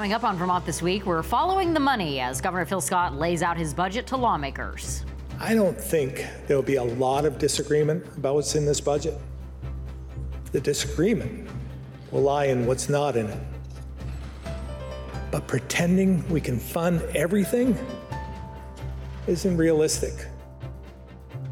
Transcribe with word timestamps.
Coming 0.00 0.14
up 0.14 0.24
on 0.24 0.38
Vermont 0.38 0.64
this 0.64 0.80
week, 0.80 1.04
we're 1.04 1.22
following 1.22 1.74
the 1.74 1.78
money 1.78 2.20
as 2.20 2.40
Governor 2.40 2.64
Phil 2.64 2.80
Scott 2.80 3.16
lays 3.16 3.42
out 3.42 3.58
his 3.58 3.74
budget 3.74 4.06
to 4.06 4.16
lawmakers. 4.16 5.04
I 5.38 5.52
don't 5.52 5.78
think 5.78 6.26
there'll 6.46 6.62
be 6.62 6.76
a 6.76 6.82
lot 6.82 7.26
of 7.26 7.36
disagreement 7.36 8.06
about 8.16 8.36
what's 8.36 8.54
in 8.54 8.64
this 8.64 8.80
budget. 8.80 9.18
The 10.52 10.60
disagreement 10.62 11.50
will 12.12 12.22
lie 12.22 12.46
in 12.46 12.64
what's 12.64 12.88
not 12.88 13.14
in 13.14 13.26
it. 13.26 13.38
But 15.30 15.46
pretending 15.46 16.26
we 16.30 16.40
can 16.40 16.58
fund 16.58 17.02
everything 17.14 17.76
isn't 19.26 19.54
realistic. 19.54 20.14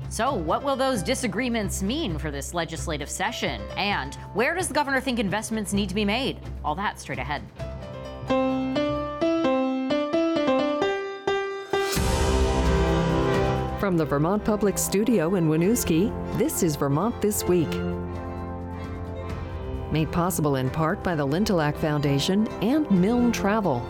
So, 0.09 0.33
what 0.33 0.63
will 0.63 0.75
those 0.75 1.03
disagreements 1.03 1.83
mean 1.83 2.17
for 2.17 2.31
this 2.31 2.55
legislative 2.55 3.11
session? 3.11 3.61
And 3.77 4.15
where 4.33 4.55
does 4.55 4.69
the 4.69 4.75
governor 4.75 5.03
think 5.03 5.19
investments 5.19 5.75
need 5.75 5.91
to 5.91 5.95
be 5.95 6.07
made? 6.07 6.41
All 6.65 6.75
that 6.77 6.99
straight 6.99 7.19
ahead. 7.19 7.43
From 13.89 13.97
the 13.97 14.05
Vermont 14.05 14.45
Public 14.45 14.77
Studio 14.77 15.37
in 15.37 15.49
Winooski, 15.49 16.13
this 16.37 16.63
is 16.63 16.77
Vermont 16.77 17.23
This 17.23 17.43
Week. 17.45 17.71
Made 19.91 20.13
possible 20.13 20.57
in 20.57 20.69
part 20.69 21.03
by 21.03 21.15
the 21.15 21.27
Lintilhac 21.27 21.75
Foundation 21.79 22.47
and 22.61 22.91
Milne 22.91 23.33
Travel. 23.33 23.81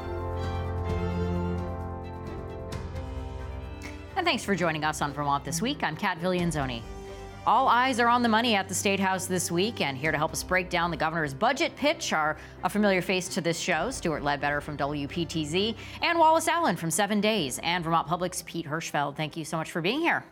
And 4.14 4.24
thanks 4.24 4.44
for 4.44 4.54
joining 4.54 4.84
us 4.84 5.02
on 5.02 5.12
Vermont 5.12 5.44
This 5.44 5.60
Week. 5.60 5.82
I'm 5.82 5.96
Cat 5.96 6.20
Viglienzoni. 6.20 6.82
All 7.48 7.66
eyes 7.66 7.98
are 7.98 8.08
on 8.08 8.22
the 8.22 8.28
money 8.28 8.54
at 8.56 8.68
the 8.68 8.74
State 8.74 9.00
House 9.00 9.24
this 9.24 9.50
week, 9.50 9.80
and 9.80 9.96
here 9.96 10.12
to 10.12 10.18
help 10.18 10.34
us 10.34 10.42
break 10.42 10.68
down 10.68 10.90
the 10.90 10.98
governor's 10.98 11.32
budget 11.32 11.74
pitch 11.76 12.12
are 12.12 12.36
a 12.62 12.68
familiar 12.68 13.00
face 13.00 13.26
to 13.30 13.40
this 13.40 13.58
show, 13.58 13.90
Stuart 13.90 14.22
Ledbetter 14.22 14.60
from 14.60 14.77
WPTZ, 14.77 15.74
and 16.02 16.18
Wallace 16.18 16.46
Allen 16.46 16.77
from 16.77 16.90
Seven 16.90 17.22
Days, 17.22 17.58
and 17.60 17.82
Vermont 17.82 18.06
Public's 18.06 18.42
Pete 18.42 18.66
Hirschfeld. 18.66 19.16
Thank 19.16 19.34
you 19.34 19.46
so 19.46 19.56
much 19.56 19.70
for 19.70 19.80
being 19.80 20.02
here. 20.02 20.27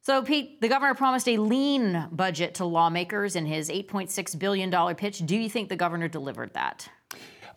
So, 0.00 0.22
Pete, 0.22 0.62
the 0.62 0.68
governor 0.68 0.94
promised 0.94 1.28
a 1.28 1.36
lean 1.36 2.08
budget 2.10 2.54
to 2.54 2.64
lawmakers 2.64 3.36
in 3.36 3.44
his 3.44 3.68
$8.6 3.68 4.38
billion 4.38 4.94
pitch. 4.94 5.18
Do 5.18 5.36
you 5.36 5.50
think 5.50 5.68
the 5.68 5.76
governor 5.76 6.08
delivered 6.08 6.54
that? 6.54 6.88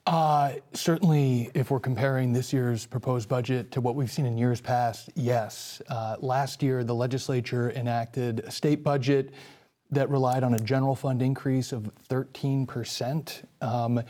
Uh, 0.05 0.53
certainly, 0.73 1.49
if 1.55 1.71
we're 1.71 1.79
comparing 1.79 2.31
this 2.31 2.53
year's 2.53 2.85
proposed 2.85 3.27
budget 3.27 3.71
to 3.71 3.81
what 3.81 3.95
we've 3.95 4.11
seen 4.11 4.27
in 4.27 4.37
years 4.37 4.61
past, 4.61 5.09
yes. 5.15 5.81
Uh, 5.89 6.15
last 6.19 6.61
year, 6.61 6.83
the 6.83 6.93
legislature 6.93 7.71
enacted 7.71 8.41
a 8.41 8.51
state 8.51 8.83
budget 8.83 9.33
that 9.89 10.07
relied 10.09 10.43
on 10.43 10.53
a 10.53 10.59
general 10.59 10.95
fund 10.95 11.23
increase 11.23 11.71
of 11.71 11.89
13%. 12.07 13.43
Um, 13.61 14.01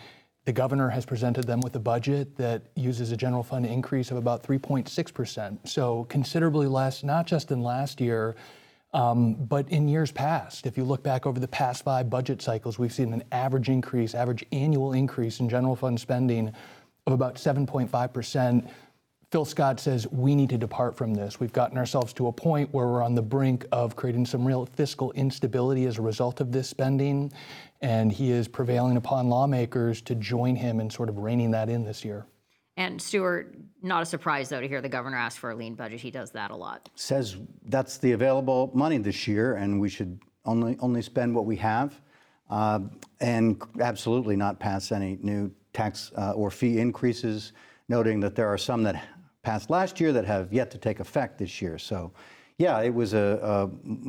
the 0.43 0.51
governor 0.51 0.89
has 0.89 1.05
presented 1.05 1.45
them 1.45 1.61
with 1.61 1.75
a 1.77 1.79
budget 1.79 2.35
that 2.38 2.63
uses 2.75 3.11
a 3.11 3.17
general 3.17 3.41
fund 3.41 3.66
increase 3.66 4.11
of 4.11 4.17
about 4.17 4.43
3.6%. 4.43 5.67
So 5.67 6.03
considerably 6.05 6.67
less, 6.67 7.03
not 7.03 7.25
just 7.25 7.47
than 7.47 7.61
last 7.61 8.01
year, 8.01 8.35
um, 8.95 9.33
but 9.33 9.67
in 9.67 9.89
years 9.89 10.09
past, 10.09 10.65
if 10.65 10.77
you 10.77 10.85
look 10.85 11.03
back 11.03 11.25
over 11.25 11.38
the 11.38 11.49
past 11.49 11.83
five 11.83 12.09
budget 12.09 12.41
cycles, 12.41 12.79
we've 12.79 12.93
seen 12.93 13.11
an 13.11 13.25
average 13.33 13.67
increase, 13.67 14.15
average 14.15 14.45
annual 14.53 14.93
increase 14.93 15.41
in 15.41 15.49
general 15.49 15.75
fund 15.75 15.99
spending 15.99 16.53
of 17.05 17.11
about 17.11 17.35
7.5%. 17.35 18.71
Phil 19.31 19.43
Scott 19.43 19.81
says 19.81 20.07
we 20.07 20.33
need 20.33 20.49
to 20.49 20.57
depart 20.57 20.95
from 20.95 21.13
this. 21.13 21.41
We've 21.41 21.51
gotten 21.51 21.77
ourselves 21.77 22.13
to 22.13 22.27
a 22.27 22.31
point 22.31 22.73
where 22.73 22.88
we're 22.88 23.03
on 23.03 23.16
the 23.16 23.21
brink 23.21 23.66
of 23.73 23.97
creating 23.97 24.27
some 24.27 24.47
real 24.47 24.66
fiscal 24.66 25.11
instability 25.11 25.88
as 25.88 25.97
a 25.97 26.01
result 26.01 26.39
of 26.39 26.53
this 26.53 26.69
spending, 26.69 27.33
and 27.81 28.13
he 28.13 28.31
is 28.31 28.47
prevailing 28.47 28.95
upon 28.95 29.27
lawmakers 29.27 30.01
to 30.03 30.16
join 30.16 30.55
him 30.55 30.79
in 30.79 30.89
sort 30.89 31.09
of 31.09 31.17
reining 31.17 31.51
that 31.51 31.67
in 31.67 31.83
this 31.83 32.05
year. 32.05 32.25
And 32.77 33.01
Stuart, 33.01 33.55
not 33.81 34.01
a 34.01 34.05
surprise 34.05 34.50
though 34.50 34.59
to 34.59 34.67
hear 34.67 34.81
the 34.81 34.89
governor 34.89 35.17
ask 35.17 35.39
for 35.39 35.51
a 35.51 35.55
lean 35.55 35.75
budget. 35.75 36.01
He 36.01 36.11
does 36.11 36.31
that 36.31 36.51
a 36.51 36.55
lot. 36.55 36.89
Says 36.95 37.38
that's 37.67 37.97
the 37.97 38.11
available 38.11 38.72
money 38.73 38.97
this 38.97 39.27
year, 39.27 39.55
and 39.55 39.79
we 39.79 39.89
should 39.89 40.19
only 40.45 40.77
only 40.79 41.01
spend 41.01 41.33
what 41.33 41.45
we 41.45 41.55
have, 41.57 42.01
uh, 42.50 42.79
and 43.22 43.61
absolutely 43.79 44.35
not 44.35 44.59
pass 44.59 44.91
any 44.91 45.17
new 45.22 45.51
tax 45.73 46.11
uh, 46.17 46.31
or 46.31 46.51
fee 46.51 46.79
increases. 46.79 47.53
Noting 47.88 48.19
that 48.22 48.35
there 48.35 48.47
are 48.47 48.57
some 48.57 48.81
that 48.83 49.03
passed 49.44 49.69
last 49.69 50.00
year 50.00 50.11
that 50.11 50.25
have 50.25 50.51
yet 50.51 50.71
to 50.71 50.77
take 50.77 51.00
effect 51.00 51.38
this 51.38 51.61
year. 51.61 51.77
So. 51.77 52.11
Yeah, 52.57 52.81
it 52.81 52.94
was 52.94 53.13
a, 53.13 53.67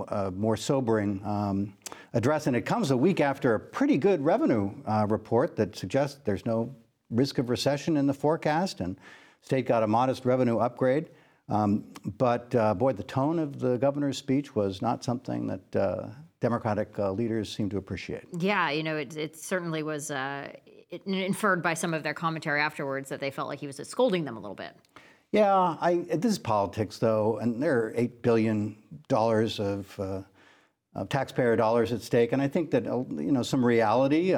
a, 0.09 0.15
a 0.15 0.31
more 0.31 0.57
sobering 0.57 1.21
um, 1.25 1.75
address, 2.15 2.47
and 2.47 2.55
it 2.55 2.61
comes 2.61 2.93
a 2.93 2.97
week 2.97 3.21
after 3.21 3.57
a 3.57 3.59
pretty 3.59 3.99
good 3.99 4.25
revenue 4.25 4.71
uh, 4.87 5.05
report 5.09 5.57
that 5.57 5.75
suggests 5.75 6.21
there's 6.25 6.47
no 6.47 6.73
risk 7.11 7.39
of 7.39 7.51
recession 7.51 7.97
in 7.97 8.07
the 8.07 8.15
forecast, 8.15 8.81
and 8.81 8.99
state 9.43 9.67
got 9.67 9.83
a 9.83 9.87
modest 9.87 10.25
revenue 10.25 10.59
upgrade. 10.59 11.11
Um, 11.49 11.85
but 12.19 12.55
uh, 12.55 12.75
boy, 12.75 12.93
the 12.93 13.05
tone 13.05 13.39
of 13.39 13.61
the 13.61 13.79
governor's 13.79 14.19
speech 14.19 14.57
was 14.57 14.83
not 14.83 15.05
something 15.05 15.47
that 15.47 15.77
uh, 15.77 16.09
Democratic 16.41 16.99
uh, 16.99 17.13
leaders 17.13 17.55
seem 17.55 17.71
to 17.71 17.77
appreciate. 17.77 18.25
Yeah, 18.39 18.71
you 18.71 18.83
know, 18.83 18.97
it, 18.97 19.17
it 19.17 19.37
certainly 19.37 19.83
was 19.83 20.11
uh, 20.11 20.49
it 20.91 21.07
inferred 21.07 21.63
by 21.63 21.75
some 21.75 21.95
of 21.95 22.03
their 22.03 22.15
commentary 22.15 22.61
afterwards 22.61 23.09
that 23.09 23.21
they 23.21 23.31
felt 23.31 23.49
like 23.49 23.61
he 23.61 23.67
was 23.67 23.77
scolding 23.89 24.25
them 24.25 24.37
a 24.37 24.41
little 24.41 24.55
bit. 24.55 24.77
Yeah, 25.33 25.77
I, 25.81 26.07
this 26.15 26.33
is 26.33 26.39
politics, 26.39 26.99
though, 26.99 27.39
and 27.39 27.63
there 27.63 27.87
are 27.87 27.93
$8 27.93 28.23
billion 28.23 28.77
of, 29.11 30.01
uh, 30.01 30.23
of 30.95 31.09
taxpayer 31.09 31.57
dollars 31.57 31.93
at 31.93 32.01
stake. 32.01 32.33
And 32.33 32.41
I 32.41 32.49
think 32.49 32.71
that, 32.71 32.87
uh, 32.87 33.05
you 33.11 33.33
know, 33.33 33.43
some 33.43 33.65
reality 33.65 34.35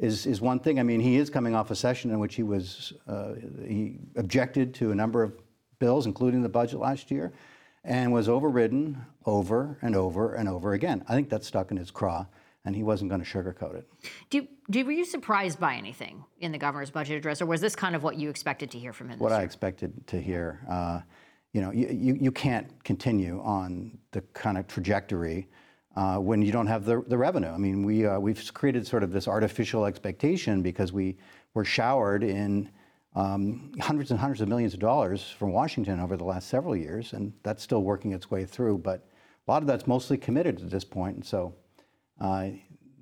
is, 0.00 0.26
is 0.26 0.40
one 0.40 0.58
thing. 0.58 0.80
I 0.80 0.82
mean, 0.82 1.00
he 1.00 1.16
is 1.16 1.30
coming 1.30 1.54
off 1.54 1.70
a 1.70 1.76
session 1.76 2.10
in 2.10 2.18
which 2.18 2.34
he 2.34 2.42
was 2.42 2.94
uh, 3.06 3.34
he 3.66 3.98
objected 4.16 4.74
to 4.74 4.90
a 4.90 4.94
number 4.94 5.22
of 5.22 5.34
bills, 5.78 6.06
including 6.06 6.42
the 6.42 6.48
budget 6.48 6.80
last 6.80 7.10
year, 7.10 7.32
and 7.84 8.12
was 8.12 8.28
overridden 8.28 9.04
over 9.26 9.78
and 9.82 9.94
over 9.94 10.34
and 10.34 10.48
over 10.48 10.72
again. 10.72 11.04
I 11.08 11.14
think 11.14 11.28
that's 11.28 11.46
stuck 11.46 11.70
in 11.70 11.76
his 11.76 11.90
craw, 11.90 12.26
and 12.64 12.74
he 12.74 12.82
wasn't 12.82 13.10
going 13.10 13.22
to 13.22 13.28
sugarcoat 13.28 13.76
it. 13.76 13.88
Do, 14.30 14.48
do, 14.70 14.84
were 14.84 14.92
you 14.92 15.04
surprised 15.04 15.60
by 15.60 15.74
anything 15.74 16.24
in 16.40 16.50
the 16.50 16.58
governor's 16.58 16.90
budget 16.90 17.18
address, 17.18 17.42
or 17.42 17.46
was 17.46 17.60
this 17.60 17.76
kind 17.76 17.94
of 17.94 18.02
what 18.02 18.16
you 18.16 18.30
expected 18.30 18.70
to 18.70 18.78
hear 18.78 18.94
from 18.94 19.10
him? 19.10 19.18
What? 19.18 19.32
I 19.32 19.42
expected 19.42 20.06
to 20.08 20.20
hear. 20.20 20.60
Uh, 20.68 21.00
you 21.52 21.60
know, 21.60 21.72
you, 21.72 21.88
you, 21.88 22.14
you 22.14 22.32
can't 22.32 22.82
continue 22.84 23.42
on 23.42 23.98
the 24.12 24.20
kind 24.32 24.56
of 24.56 24.66
trajectory 24.68 25.48
uh, 25.96 26.16
when 26.18 26.42
you 26.42 26.52
don't 26.52 26.66
have 26.66 26.84
the, 26.84 27.02
the 27.06 27.18
revenue. 27.18 27.48
I 27.48 27.58
mean, 27.58 27.84
we, 27.84 28.06
uh, 28.06 28.18
we've 28.18 28.52
created 28.54 28.86
sort 28.86 29.02
of 29.02 29.12
this 29.12 29.26
artificial 29.26 29.84
expectation 29.84 30.62
because 30.62 30.92
we 30.92 31.16
were 31.54 31.64
showered 31.64 32.22
in 32.22 32.70
um, 33.16 33.72
hundreds 33.80 34.10
and 34.10 34.20
hundreds 34.20 34.40
of 34.40 34.48
millions 34.48 34.72
of 34.72 34.80
dollars 34.80 35.28
from 35.30 35.52
Washington 35.52 35.98
over 35.98 36.16
the 36.16 36.24
last 36.24 36.48
several 36.48 36.76
years, 36.76 37.12
and 37.12 37.32
that's 37.42 37.62
still 37.62 37.82
working 37.82 38.12
its 38.12 38.30
way 38.30 38.44
through. 38.44 38.78
But 38.78 39.04
a 39.46 39.50
lot 39.50 39.62
of 39.62 39.66
that's 39.66 39.86
mostly 39.86 40.16
committed 40.16 40.60
at 40.60 40.70
this 40.70 40.84
point, 40.84 41.16
and 41.16 41.24
so 41.24 41.54
uh, 42.20 42.50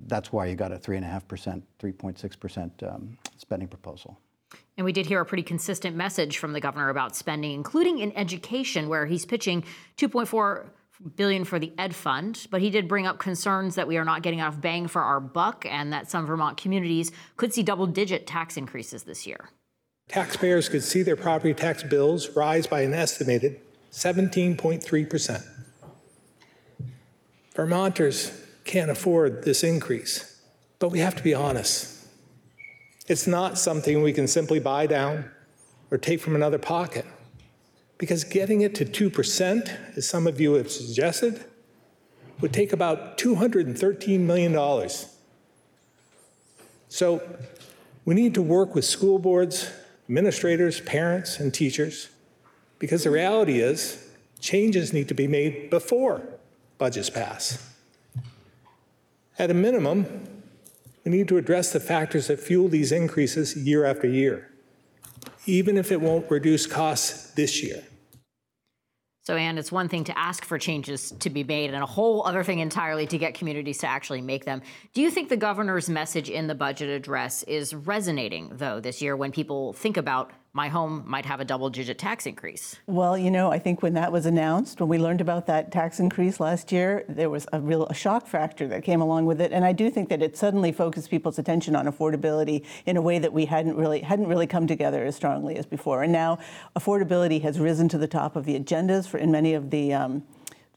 that's 0.06 0.32
why 0.32 0.46
you 0.46 0.54
got 0.54 0.72
a 0.72 0.76
3.5%, 0.76 1.62
3.6% 1.78 2.94
um, 2.94 3.18
spending 3.36 3.68
proposal. 3.68 4.18
And 4.78 4.84
we 4.84 4.92
did 4.92 5.06
hear 5.06 5.20
a 5.20 5.26
pretty 5.26 5.42
consistent 5.42 5.96
message 5.96 6.38
from 6.38 6.52
the 6.52 6.60
governor 6.60 6.88
about 6.88 7.16
spending, 7.16 7.52
including 7.52 7.98
in 7.98 8.16
education, 8.16 8.88
where 8.88 9.04
he's 9.04 9.26
pitching 9.26 9.64
2.4 9.98 10.68
billion 11.16 11.44
for 11.44 11.58
the 11.58 11.72
ed 11.78 11.94
fund, 11.94 12.46
but 12.50 12.60
he 12.60 12.70
did 12.70 12.88
bring 12.88 13.06
up 13.06 13.18
concerns 13.18 13.74
that 13.74 13.86
we 13.86 13.96
are 13.96 14.04
not 14.04 14.22
getting 14.22 14.38
enough 14.38 14.60
bang 14.60 14.88
for 14.88 15.02
our 15.02 15.20
buck 15.20 15.64
and 15.66 15.92
that 15.92 16.10
some 16.10 16.26
Vermont 16.26 16.56
communities 16.56 17.12
could 17.36 17.52
see 17.52 17.62
double 17.62 17.86
digit 17.86 18.26
tax 18.26 18.56
increases 18.56 19.04
this 19.04 19.26
year. 19.26 19.50
Taxpayers 20.08 20.68
could 20.68 20.82
see 20.82 21.02
their 21.02 21.16
property 21.16 21.52
tax 21.52 21.82
bills 21.82 22.34
rise 22.34 22.66
by 22.66 22.80
an 22.80 22.94
estimated 22.94 23.60
17.3%. 23.92 25.46
Vermonters 27.54 28.44
can't 28.64 28.90
afford 28.90 29.44
this 29.44 29.64
increase, 29.64 30.40
but 30.78 30.90
we 30.90 31.00
have 31.00 31.16
to 31.16 31.22
be 31.22 31.34
honest. 31.34 32.06
It's 33.06 33.26
not 33.26 33.58
something 33.58 34.02
we 34.02 34.12
can 34.12 34.28
simply 34.28 34.60
buy 34.60 34.86
down 34.86 35.30
or 35.90 35.98
take 35.98 36.20
from 36.20 36.36
another 36.36 36.58
pocket. 36.58 37.06
Because 37.98 38.24
getting 38.24 38.60
it 38.60 38.74
to 38.76 38.84
2%, 38.84 39.96
as 39.96 40.08
some 40.08 40.26
of 40.26 40.40
you 40.40 40.54
have 40.54 40.70
suggested, 40.70 41.44
would 42.40 42.52
take 42.52 42.72
about 42.72 43.18
$213 43.18 44.20
million. 44.20 44.88
So 46.88 47.22
we 48.04 48.14
need 48.14 48.34
to 48.34 48.42
work 48.42 48.74
with 48.74 48.84
school 48.84 49.18
boards, 49.18 49.70
administrators, 50.08 50.80
parents, 50.80 51.38
and 51.40 51.52
teachers, 51.52 52.08
because 52.78 53.04
the 53.04 53.10
reality 53.10 53.60
is 53.60 54.08
changes 54.40 54.92
need 54.92 55.08
to 55.08 55.14
be 55.14 55.26
made 55.26 55.68
before 55.68 56.22
budgets 56.78 57.10
pass. 57.10 57.74
At 59.38 59.50
a 59.50 59.54
minimum, 59.54 60.28
we 61.04 61.10
need 61.10 61.28
to 61.28 61.36
address 61.36 61.72
the 61.72 61.80
factors 61.80 62.28
that 62.28 62.40
fuel 62.40 62.68
these 62.68 62.92
increases 62.92 63.56
year 63.56 63.84
after 63.84 64.06
year, 64.06 64.50
even 65.48 65.78
if 65.78 65.90
it 65.90 66.00
won't 66.00 66.30
reduce 66.30 66.66
costs 66.66 67.30
this 67.30 67.62
year. 67.62 67.82
So, 69.22 69.36
Anne, 69.36 69.58
it's 69.58 69.70
one 69.70 69.90
thing 69.90 70.04
to 70.04 70.18
ask 70.18 70.42
for 70.44 70.56
changes 70.58 71.10
to 71.20 71.28
be 71.28 71.44
made, 71.44 71.74
and 71.74 71.82
a 71.82 71.86
whole 71.86 72.26
other 72.26 72.42
thing 72.42 72.60
entirely 72.60 73.06
to 73.08 73.18
get 73.18 73.34
communities 73.34 73.76
to 73.78 73.86
actually 73.86 74.22
make 74.22 74.46
them. 74.46 74.62
Do 74.94 75.02
you 75.02 75.10
think 75.10 75.28
the 75.28 75.36
governor's 75.36 75.90
message 75.90 76.30
in 76.30 76.46
the 76.46 76.54
budget 76.54 76.88
address 76.88 77.42
is 77.42 77.74
resonating, 77.74 78.50
though, 78.52 78.80
this 78.80 79.02
year 79.02 79.16
when 79.16 79.30
people 79.30 79.74
think 79.74 79.98
about 79.98 80.32
my 80.52 80.68
home 80.68 81.04
might 81.06 81.26
have 81.26 81.40
a 81.40 81.44
double 81.44 81.70
digit 81.70 81.98
tax 81.98 82.26
increase? 82.26 82.76
Well, 82.86 83.16
you 83.18 83.30
know, 83.30 83.52
I 83.52 83.58
think 83.58 83.82
when 83.82 83.94
that 83.94 84.10
was 84.10 84.26
announced, 84.26 84.80
when 84.80 84.88
we 84.88 84.98
learned 84.98 85.20
about 85.20 85.46
that 85.46 85.70
tax 85.70 86.00
increase 86.00 86.40
last 86.40 86.72
year, 86.72 87.04
there 87.08 87.30
was 87.30 87.46
a 87.52 87.60
real 87.60 87.86
a 87.86 87.94
shock 87.94 88.26
factor 88.26 88.66
that 88.68 88.82
came 88.82 89.00
along 89.00 89.26
with 89.26 89.40
it. 89.40 89.52
And 89.52 89.64
I 89.64 89.72
do 89.72 89.90
think 89.90 90.08
that 90.08 90.22
it 90.22 90.36
suddenly 90.36 90.72
focused 90.72 91.10
people's 91.10 91.38
attention 91.38 91.76
on 91.76 91.86
affordability 91.86 92.64
in 92.86 92.96
a 92.96 93.02
way 93.02 93.18
that 93.18 93.32
we 93.32 93.44
hadn't 93.44 93.76
really 93.76 94.00
hadn't 94.00 94.26
really 94.26 94.46
come 94.46 94.66
together 94.66 95.04
as 95.04 95.14
strongly 95.14 95.56
as 95.56 95.66
before. 95.66 96.02
And 96.02 96.12
now 96.12 96.38
affordability 96.76 97.42
has 97.42 97.60
risen 97.60 97.88
to 97.90 97.98
the 97.98 98.08
top 98.08 98.34
of 98.34 98.44
the 98.44 98.58
agendas 98.58 99.06
for 99.06 99.18
in 99.18 99.30
many 99.30 99.54
of 99.54 99.70
the 99.70 99.92
um, 99.92 100.24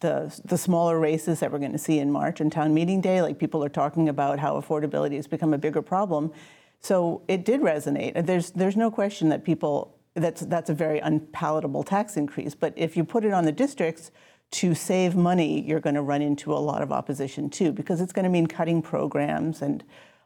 the, 0.01 0.35
the 0.43 0.57
smaller 0.57 0.99
races 0.99 1.39
that 1.39 1.51
we're 1.51 1.59
going 1.59 1.71
to 1.71 1.77
see 1.77 1.99
in 1.99 2.11
March 2.11 2.41
and 2.41 2.51
town 2.51 2.73
meeting 2.73 3.01
day, 3.01 3.21
like 3.21 3.39
people 3.39 3.63
are 3.63 3.69
talking 3.69 4.09
about 4.09 4.39
how 4.39 4.59
affordability 4.59 5.15
has 5.15 5.27
become 5.27 5.53
a 5.53 5.57
bigger 5.57 5.81
problem. 5.81 6.33
So 6.81 7.21
it 7.27 7.45
did 7.45 7.61
resonate. 7.61 8.25
There's 8.25 8.51
there's 8.51 8.75
no 8.75 8.91
question 8.91 9.29
that 9.29 9.45
people 9.45 9.97
that's 10.15 10.41
that's 10.41 10.69
a 10.69 10.73
very 10.73 10.99
unpalatable 10.99 11.83
tax 11.83 12.17
increase. 12.17 12.55
But 12.55 12.73
if 12.75 12.97
you 12.97 13.03
put 13.03 13.23
it 13.23 13.33
on 13.33 13.45
the 13.45 13.51
districts 13.51 14.11
to 14.51 14.75
save 14.75 15.15
money, 15.15 15.61
you're 15.61 15.79
going 15.79 15.95
to 15.95 16.01
run 16.01 16.21
into 16.21 16.53
a 16.53 16.59
lot 16.59 16.81
of 16.81 16.91
opposition 16.91 17.49
too, 17.49 17.71
because 17.71 18.01
it's 18.01 18.11
going 18.11 18.23
to 18.23 18.29
mean 18.29 18.47
cutting 18.47 18.81
programs 18.81 19.61
and 19.61 19.83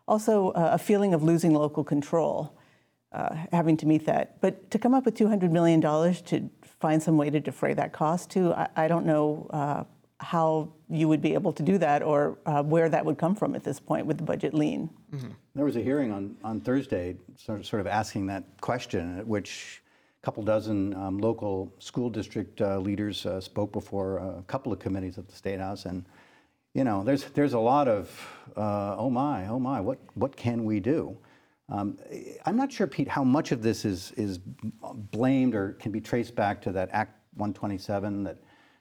also 0.07 0.49
uh, 0.51 0.71
a 0.73 0.77
feeling 0.77 1.13
of 1.13 1.23
losing 1.23 1.53
local 1.53 1.83
control, 1.83 2.57
uh, 3.11 3.35
having 3.51 3.77
to 3.77 3.85
meet 3.85 4.05
that. 4.05 4.41
But 4.41 4.71
to 4.71 4.79
come 4.79 4.93
up 4.93 5.05
with 5.05 5.15
$200 5.15 5.51
million 5.51 5.81
to 5.81 6.49
find 6.79 7.01
some 7.03 7.17
way 7.17 7.29
to 7.29 7.39
defray 7.39 7.73
that 7.75 7.93
cost 7.93 8.31
too, 8.31 8.53
I, 8.53 8.67
I 8.75 8.87
don't 8.87 9.05
know 9.05 9.47
uh, 9.51 9.83
how 10.19 10.71
you 10.89 11.07
would 11.07 11.21
be 11.21 11.33
able 11.33 11.51
to 11.51 11.63
do 11.63 11.77
that 11.77 12.01
or 12.01 12.37
uh, 12.45 12.63
where 12.63 12.87
that 12.89 13.05
would 13.05 13.17
come 13.17 13.35
from 13.35 13.53
at 13.53 13.63
this 13.63 13.79
point 13.79 14.05
with 14.05 14.17
the 14.17 14.23
budget 14.23 14.53
lean. 14.53 14.89
Mm-hmm. 15.13 15.29
There 15.55 15.65
was 15.65 15.75
a 15.75 15.81
hearing 15.81 16.11
on, 16.11 16.37
on 16.43 16.61
Thursday 16.61 17.17
sort 17.35 17.59
of, 17.59 17.65
sort 17.65 17.81
of 17.81 17.87
asking 17.87 18.27
that 18.27 18.43
question, 18.61 19.19
at 19.19 19.27
which 19.27 19.81
a 20.21 20.25
couple 20.25 20.41
dozen 20.43 20.93
um, 20.95 21.17
local 21.17 21.73
school 21.79 22.09
district 22.09 22.61
uh, 22.61 22.79
leaders 22.79 23.25
uh, 23.25 23.41
spoke 23.41 23.73
before 23.73 24.17
a 24.17 24.43
couple 24.47 24.71
of 24.71 24.79
committees 24.79 25.17
at 25.17 25.27
the 25.27 25.35
State 25.35 25.59
House. 25.59 25.85
And, 25.85 26.05
you 26.73 26.85
know, 26.85 27.03
there's, 27.03 27.25
there's 27.25 27.53
a 27.53 27.59
lot 27.59 27.89
of, 27.89 28.09
uh, 28.55 28.95
oh 28.97 29.09
my, 29.09 29.47
oh 29.47 29.59
my, 29.59 29.81
what, 29.81 29.99
what 30.13 30.35
can 30.37 30.63
we 30.63 30.79
do? 30.79 31.17
Um, 31.67 31.97
I'm 32.45 32.55
not 32.55 32.71
sure, 32.71 32.87
Pete, 32.87 33.07
how 33.07 33.23
much 33.23 33.51
of 33.51 33.61
this 33.61 33.83
is, 33.83 34.13
is 34.15 34.39
blamed 35.11 35.55
or 35.55 35.73
can 35.73 35.91
be 35.91 35.99
traced 35.99 36.35
back 36.35 36.61
to 36.61 36.71
that 36.71 36.89
Act 36.93 37.19
127 37.35 38.23
that 38.23 38.37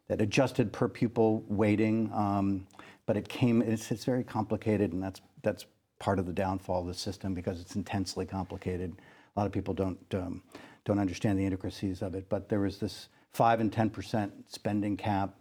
that 0.08 0.20
adjusted 0.20 0.72
per 0.72 0.88
pupil 0.88 1.44
weighting, 1.48 2.10
um, 2.12 2.66
but 3.06 3.16
it 3.16 3.28
came, 3.28 3.62
it's, 3.62 3.90
it's 3.90 4.04
very 4.04 4.24
complicated, 4.24 4.92
and 4.92 5.02
that's, 5.02 5.20
that's 5.42 5.66
part 5.98 6.18
of 6.18 6.26
the 6.26 6.32
downfall 6.32 6.82
of 6.82 6.86
the 6.86 6.94
system 6.94 7.34
because 7.34 7.60
it's 7.60 7.76
intensely 7.76 8.26
complicated. 8.26 8.94
A 9.36 9.40
lot 9.40 9.46
of 9.46 9.52
people 9.52 9.74
don't, 9.74 9.98
um, 10.14 10.42
don't 10.84 10.98
understand 10.98 11.38
the 11.38 11.44
intricacies 11.44 12.02
of 12.02 12.14
it, 12.14 12.28
but 12.28 12.48
there 12.48 12.60
was 12.60 12.78
this 12.78 13.08
5 13.32 13.60
and 13.60 13.72
10% 13.72 14.30
spending 14.48 14.96
cap 14.96 15.34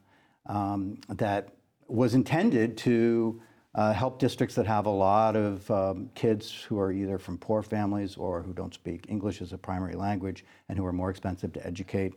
um, 0.48 1.00
that 1.09 1.50
was 1.88 2.13
intended 2.13 2.77
to 2.77 3.42
uh, 3.75 3.92
help 3.92 4.19
districts 4.19 4.56
that 4.56 4.68
have 4.68 4.86
a 4.86 4.89
lot 4.89 5.36
of 5.36 5.69
um, 5.71 6.09
kids 6.13 6.51
who 6.51 6.80
are 6.80 6.92
either 6.92 7.18
from 7.18 7.38
poor 7.38 7.63
families 7.63 8.16
or 8.18 8.42
who 8.42 8.54
don't 8.54 8.74
speak 8.74 9.06
English 9.09 9.42
as 9.42 9.51
a 9.51 9.57
primary 9.57 9.95
language 9.95 10.45
and 10.69 10.77
who 10.77 10.86
are 10.86 10.94
more 10.94 11.09
expensive 11.09 11.51
to 11.54 11.66
educate. 11.66 12.13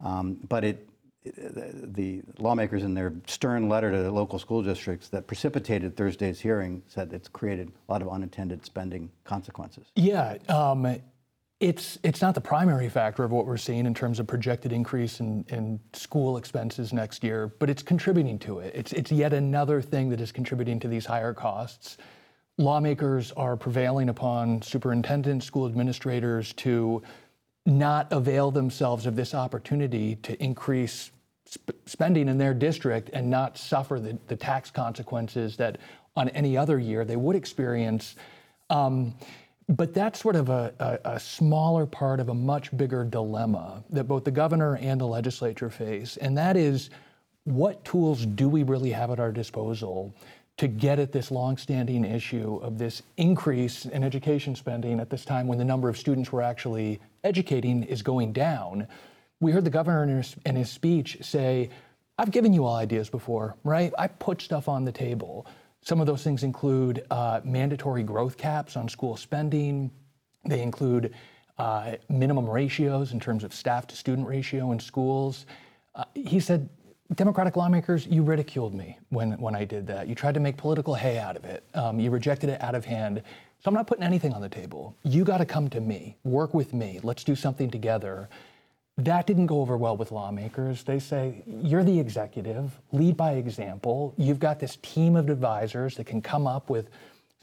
Um, 0.00 0.38
but 0.48 0.64
it, 0.64 0.88
the 1.36 2.22
lawmakers 2.38 2.82
in 2.82 2.94
their 2.94 3.12
stern 3.26 3.68
letter 3.68 3.90
to 3.90 4.02
the 4.02 4.10
local 4.10 4.38
school 4.38 4.62
districts 4.62 5.08
that 5.08 5.26
precipitated 5.26 5.96
Thursday's 5.96 6.40
hearing 6.40 6.82
said 6.86 7.12
it's 7.12 7.28
created 7.28 7.72
a 7.88 7.92
lot 7.92 8.02
of 8.02 8.08
unintended 8.08 8.64
spending 8.64 9.10
consequences. 9.24 9.86
Yeah, 9.94 10.36
um, 10.48 10.96
it's 11.58 11.98
it's 12.02 12.20
not 12.20 12.34
the 12.34 12.40
primary 12.40 12.88
factor 12.88 13.24
of 13.24 13.30
what 13.30 13.46
we're 13.46 13.56
seeing 13.56 13.86
in 13.86 13.94
terms 13.94 14.20
of 14.20 14.26
projected 14.26 14.72
increase 14.72 15.20
in, 15.20 15.44
in 15.48 15.80
school 15.94 16.36
expenses 16.36 16.92
next 16.92 17.24
year, 17.24 17.52
but 17.58 17.70
it's 17.70 17.82
contributing 17.82 18.38
to 18.40 18.58
it. 18.58 18.72
It's 18.74 18.92
it's 18.92 19.10
yet 19.10 19.32
another 19.32 19.80
thing 19.80 20.10
that 20.10 20.20
is 20.20 20.32
contributing 20.32 20.78
to 20.80 20.88
these 20.88 21.06
higher 21.06 21.32
costs. 21.32 21.96
Lawmakers 22.58 23.32
are 23.32 23.56
prevailing 23.56 24.08
upon 24.08 24.62
superintendents, 24.62 25.46
school 25.46 25.66
administrators 25.66 26.52
to 26.54 27.02
not 27.66 28.10
avail 28.12 28.50
themselves 28.50 29.06
of 29.06 29.16
this 29.16 29.34
opportunity 29.34 30.16
to 30.16 30.42
increase 30.42 31.10
sp- 31.48 31.78
spending 31.86 32.28
in 32.28 32.38
their 32.38 32.54
district 32.54 33.10
and 33.12 33.28
not 33.30 33.56
suffer 33.56 33.98
the, 33.98 34.18
the, 34.26 34.36
tax 34.36 34.70
consequences 34.70 35.56
that 35.56 35.78
on 36.16 36.28
any 36.30 36.56
other 36.56 36.78
year 36.78 37.04
they 37.04 37.16
would 37.16 37.36
experience. 37.36 38.16
Um, 38.70 39.14
but 39.68 39.94
that's 39.94 40.20
sort 40.20 40.36
of 40.36 40.48
a, 40.48 40.72
a, 40.78 41.14
a, 41.14 41.20
smaller 41.20 41.86
part 41.86 42.20
of 42.20 42.28
a 42.28 42.34
much 42.34 42.76
bigger 42.76 43.04
dilemma 43.04 43.82
that 43.90 44.04
both 44.04 44.24
the 44.24 44.30
governor 44.30 44.76
and 44.76 45.00
the 45.00 45.06
legislature 45.06 45.70
face, 45.70 46.16
and 46.18 46.38
that 46.38 46.56
is 46.56 46.90
what 47.44 47.84
tools 47.84 48.26
do 48.26 48.48
we 48.48 48.62
really 48.62 48.90
have 48.90 49.10
at 49.10 49.20
our 49.20 49.32
disposal 49.32 50.14
to 50.56 50.68
get 50.68 50.98
at 50.98 51.12
this 51.12 51.30
longstanding 51.30 52.04
issue 52.04 52.58
of 52.62 52.78
this 52.78 53.02
increase 53.18 53.84
in 53.86 54.02
education 54.02 54.54
spending 54.54 55.00
at 55.00 55.10
this 55.10 55.24
time 55.24 55.46
when 55.46 55.58
the 55.58 55.64
number 55.64 55.88
of 55.88 55.98
students 55.98 56.32
we're 56.32 56.40
actually 56.40 57.00
educating 57.24 57.82
is 57.84 58.02
going 58.02 58.32
down? 58.32 58.86
We 59.40 59.52
heard 59.52 59.64
the 59.64 59.70
governor 59.70 60.02
in 60.02 60.08
his, 60.08 60.36
in 60.44 60.56
his 60.56 60.70
speech 60.70 61.18
say, 61.20 61.70
I've 62.18 62.30
given 62.30 62.52
you 62.52 62.64
all 62.64 62.76
ideas 62.76 63.10
before, 63.10 63.56
right? 63.64 63.92
I 63.98 64.08
put 64.08 64.40
stuff 64.40 64.68
on 64.68 64.84
the 64.84 64.92
table. 64.92 65.46
Some 65.82 66.00
of 66.00 66.06
those 66.06 66.22
things 66.22 66.42
include 66.42 67.04
uh, 67.10 67.40
mandatory 67.44 68.02
growth 68.02 68.38
caps 68.38 68.76
on 68.76 68.88
school 68.88 69.16
spending. 69.16 69.90
They 70.44 70.62
include 70.62 71.14
uh, 71.58 71.96
minimum 72.08 72.48
ratios 72.48 73.12
in 73.12 73.20
terms 73.20 73.44
of 73.44 73.52
staff 73.52 73.86
to 73.88 73.96
student 73.96 74.26
ratio 74.26 74.72
in 74.72 74.80
schools. 74.80 75.46
Uh, 75.94 76.04
he 76.14 76.40
said, 76.40 76.68
Democratic 77.14 77.54
lawmakers, 77.56 78.06
you 78.06 78.24
ridiculed 78.24 78.74
me 78.74 78.98
when, 79.10 79.32
when 79.32 79.54
I 79.54 79.64
did 79.64 79.86
that. 79.86 80.08
You 80.08 80.16
tried 80.16 80.34
to 80.34 80.40
make 80.40 80.56
political 80.56 80.94
hay 80.94 81.18
out 81.18 81.36
of 81.36 81.44
it. 81.44 81.64
Um, 81.74 82.00
you 82.00 82.10
rejected 82.10 82.50
it 82.50 82.60
out 82.60 82.74
of 82.74 82.84
hand. 82.84 83.22
So 83.60 83.68
I'm 83.68 83.74
not 83.74 83.86
putting 83.86 84.02
anything 84.02 84.32
on 84.32 84.40
the 84.40 84.48
table. 84.48 84.96
You 85.04 85.24
got 85.24 85.38
to 85.38 85.46
come 85.46 85.68
to 85.70 85.80
me, 85.80 86.16
work 86.24 86.52
with 86.52 86.74
me. 86.74 86.98
Let's 87.04 87.22
do 87.22 87.36
something 87.36 87.70
together. 87.70 88.28
That 88.98 89.26
didn't 89.26 89.46
go 89.46 89.60
over 89.60 89.76
well 89.76 89.96
with 89.96 90.10
lawmakers. 90.10 90.82
They 90.82 90.98
say, 90.98 91.42
you're 91.46 91.84
the 91.84 92.00
executive, 92.00 92.78
lead 92.92 93.16
by 93.16 93.32
example. 93.32 94.14
You've 94.16 94.38
got 94.38 94.58
this 94.58 94.78
team 94.80 95.16
of 95.16 95.28
advisors 95.28 95.96
that 95.96 96.06
can 96.06 96.22
come 96.22 96.46
up 96.46 96.70
with 96.70 96.88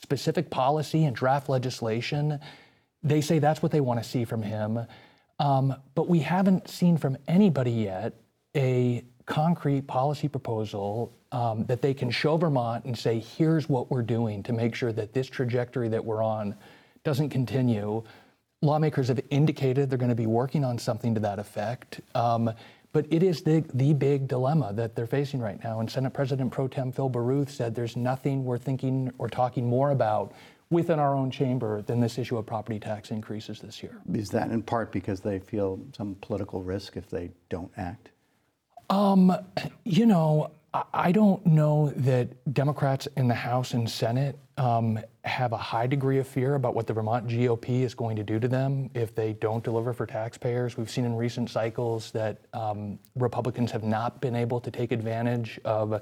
specific 0.01 0.49
policy 0.49 1.05
and 1.05 1.15
draft 1.15 1.49
legislation. 1.49 2.39
They 3.03 3.21
say 3.21 3.37
that's 3.37 3.61
what 3.61 3.71
they 3.71 3.81
want 3.81 4.01
to 4.01 4.09
see 4.09 4.25
from 4.25 4.41
him. 4.41 4.79
Um, 5.39 5.75
but 5.93 6.07
we 6.07 6.19
haven't 6.19 6.69
seen 6.69 6.97
from 6.97 7.17
anybody 7.27 7.71
yet 7.71 8.13
a 8.55 9.03
concrete 9.25 9.87
policy 9.87 10.27
proposal 10.27 11.13
um, 11.31 11.65
that 11.65 11.81
they 11.81 11.93
can 11.93 12.09
show 12.09 12.35
Vermont 12.37 12.85
and 12.85 12.97
say, 12.97 13.19
here's 13.19 13.69
what 13.69 13.91
we're 13.91 14.01
doing 14.01 14.41
to 14.43 14.53
make 14.53 14.73
sure 14.73 14.91
that 14.91 15.13
this 15.13 15.27
trajectory 15.27 15.89
that 15.89 16.03
we're 16.03 16.23
on 16.23 16.55
doesn't 17.03 17.29
continue 17.29 18.03
lawmakers 18.63 19.09
have 19.09 19.19
indicated 19.29 19.89
they're 19.89 19.97
going 19.97 20.09
to 20.09 20.15
be 20.15 20.25
working 20.25 20.63
on 20.63 20.77
something 20.77 21.13
to 21.13 21.19
that 21.19 21.37
effect. 21.37 22.01
Um, 22.15 22.51
but 22.93 23.05
it 23.09 23.23
is 23.23 23.41
the, 23.41 23.65
the 23.73 23.93
big 23.93 24.27
dilemma 24.27 24.71
that 24.73 24.95
they're 24.95 25.07
facing 25.07 25.39
right 25.39 25.61
now. 25.63 25.79
And 25.79 25.89
Senate 25.89 26.13
President 26.13 26.51
Pro 26.51 26.67
Tem 26.67 26.91
Phil 26.91 27.09
Baruth 27.09 27.49
said 27.49 27.75
there's 27.75 27.97
nothing 27.97 28.45
we're 28.45 28.59
thinking 28.59 29.11
or 29.17 29.27
talking 29.27 29.67
more 29.67 29.91
about 29.91 30.33
within 30.69 30.99
our 30.99 31.15
own 31.15 31.29
chamber 31.29 31.81
than 31.81 31.99
this 31.99 32.17
issue 32.17 32.37
of 32.37 32.45
property 32.45 32.79
tax 32.79 33.11
increases 33.11 33.59
this 33.59 33.83
year. 33.83 33.99
Is 34.13 34.29
that 34.29 34.49
in 34.51 34.61
part 34.61 34.91
because 34.91 35.21
they 35.21 35.39
feel 35.39 35.79
some 35.95 36.15
political 36.21 36.61
risk 36.61 36.95
if 36.95 37.09
they 37.09 37.31
don't 37.49 37.71
act? 37.77 38.09
Um, 38.89 39.35
you 39.83 40.05
know, 40.05 40.51
I 40.73 41.11
don't 41.11 41.45
know 41.45 41.93
that 41.97 42.29
Democrats 42.51 43.07
in 43.15 43.27
the 43.27 43.35
House 43.35 43.73
and 43.75 43.87
Senate 43.87 44.39
um, 44.57 44.99
have 45.23 45.53
a 45.53 45.57
high 45.57 45.85
degree 45.85 46.17
of 46.17 46.27
fear 46.27 46.55
about 46.55 46.73
what 46.73 46.87
the 46.87 46.93
Vermont 46.93 47.27
GOP 47.27 47.81
is 47.83 47.93
going 47.93 48.15
to 48.15 48.23
do 48.23 48.39
to 48.39 48.47
them 48.47 48.89
if 48.95 49.13
they 49.13 49.33
don't 49.33 49.63
deliver 49.63 49.93
for 49.93 50.07
taxpayers. 50.07 50.75
We've 50.75 50.89
seen 50.89 51.05
in 51.05 51.15
recent 51.15 51.51
cycles 51.51 52.09
that 52.11 52.39
um, 52.53 52.97
Republicans 53.15 53.69
have 53.71 53.83
not 53.83 54.19
been 54.19 54.35
able 54.35 54.59
to 54.61 54.71
take 54.71 54.91
advantage 54.91 55.59
of 55.63 56.01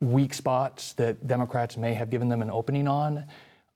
weak 0.00 0.34
spots 0.34 0.92
that 0.94 1.28
Democrats 1.28 1.76
may 1.76 1.94
have 1.94 2.10
given 2.10 2.28
them 2.28 2.42
an 2.42 2.50
opening 2.50 2.88
on. 2.88 3.24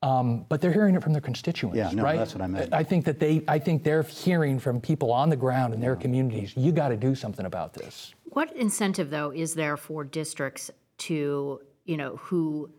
Um, 0.00 0.46
but 0.48 0.60
they're 0.60 0.72
hearing 0.72 0.94
it 0.94 1.02
from 1.02 1.12
their 1.12 1.20
constituents, 1.20 1.76
yeah, 1.76 1.90
no, 1.90 2.04
right? 2.04 2.16
That's 2.16 2.32
what 2.32 2.42
I 2.42 2.46
meant. 2.46 2.72
I 2.72 2.84
think 2.84 3.04
that 3.06 3.18
they, 3.18 3.42
I 3.48 3.58
think 3.58 3.82
they're 3.82 4.04
hearing 4.04 4.60
from 4.60 4.80
people 4.80 5.10
on 5.12 5.28
the 5.28 5.36
ground 5.36 5.74
in 5.74 5.80
their 5.80 5.96
communities. 5.96 6.52
You 6.56 6.70
got 6.70 6.90
to 6.90 6.96
do 6.96 7.16
something 7.16 7.46
about 7.46 7.74
this. 7.74 8.14
What 8.26 8.54
incentive, 8.54 9.10
though, 9.10 9.30
is 9.32 9.54
there 9.54 9.76
for 9.76 10.04
districts 10.04 10.70
to, 10.98 11.60
you 11.84 11.96
know, 11.96 12.14
who 12.16 12.70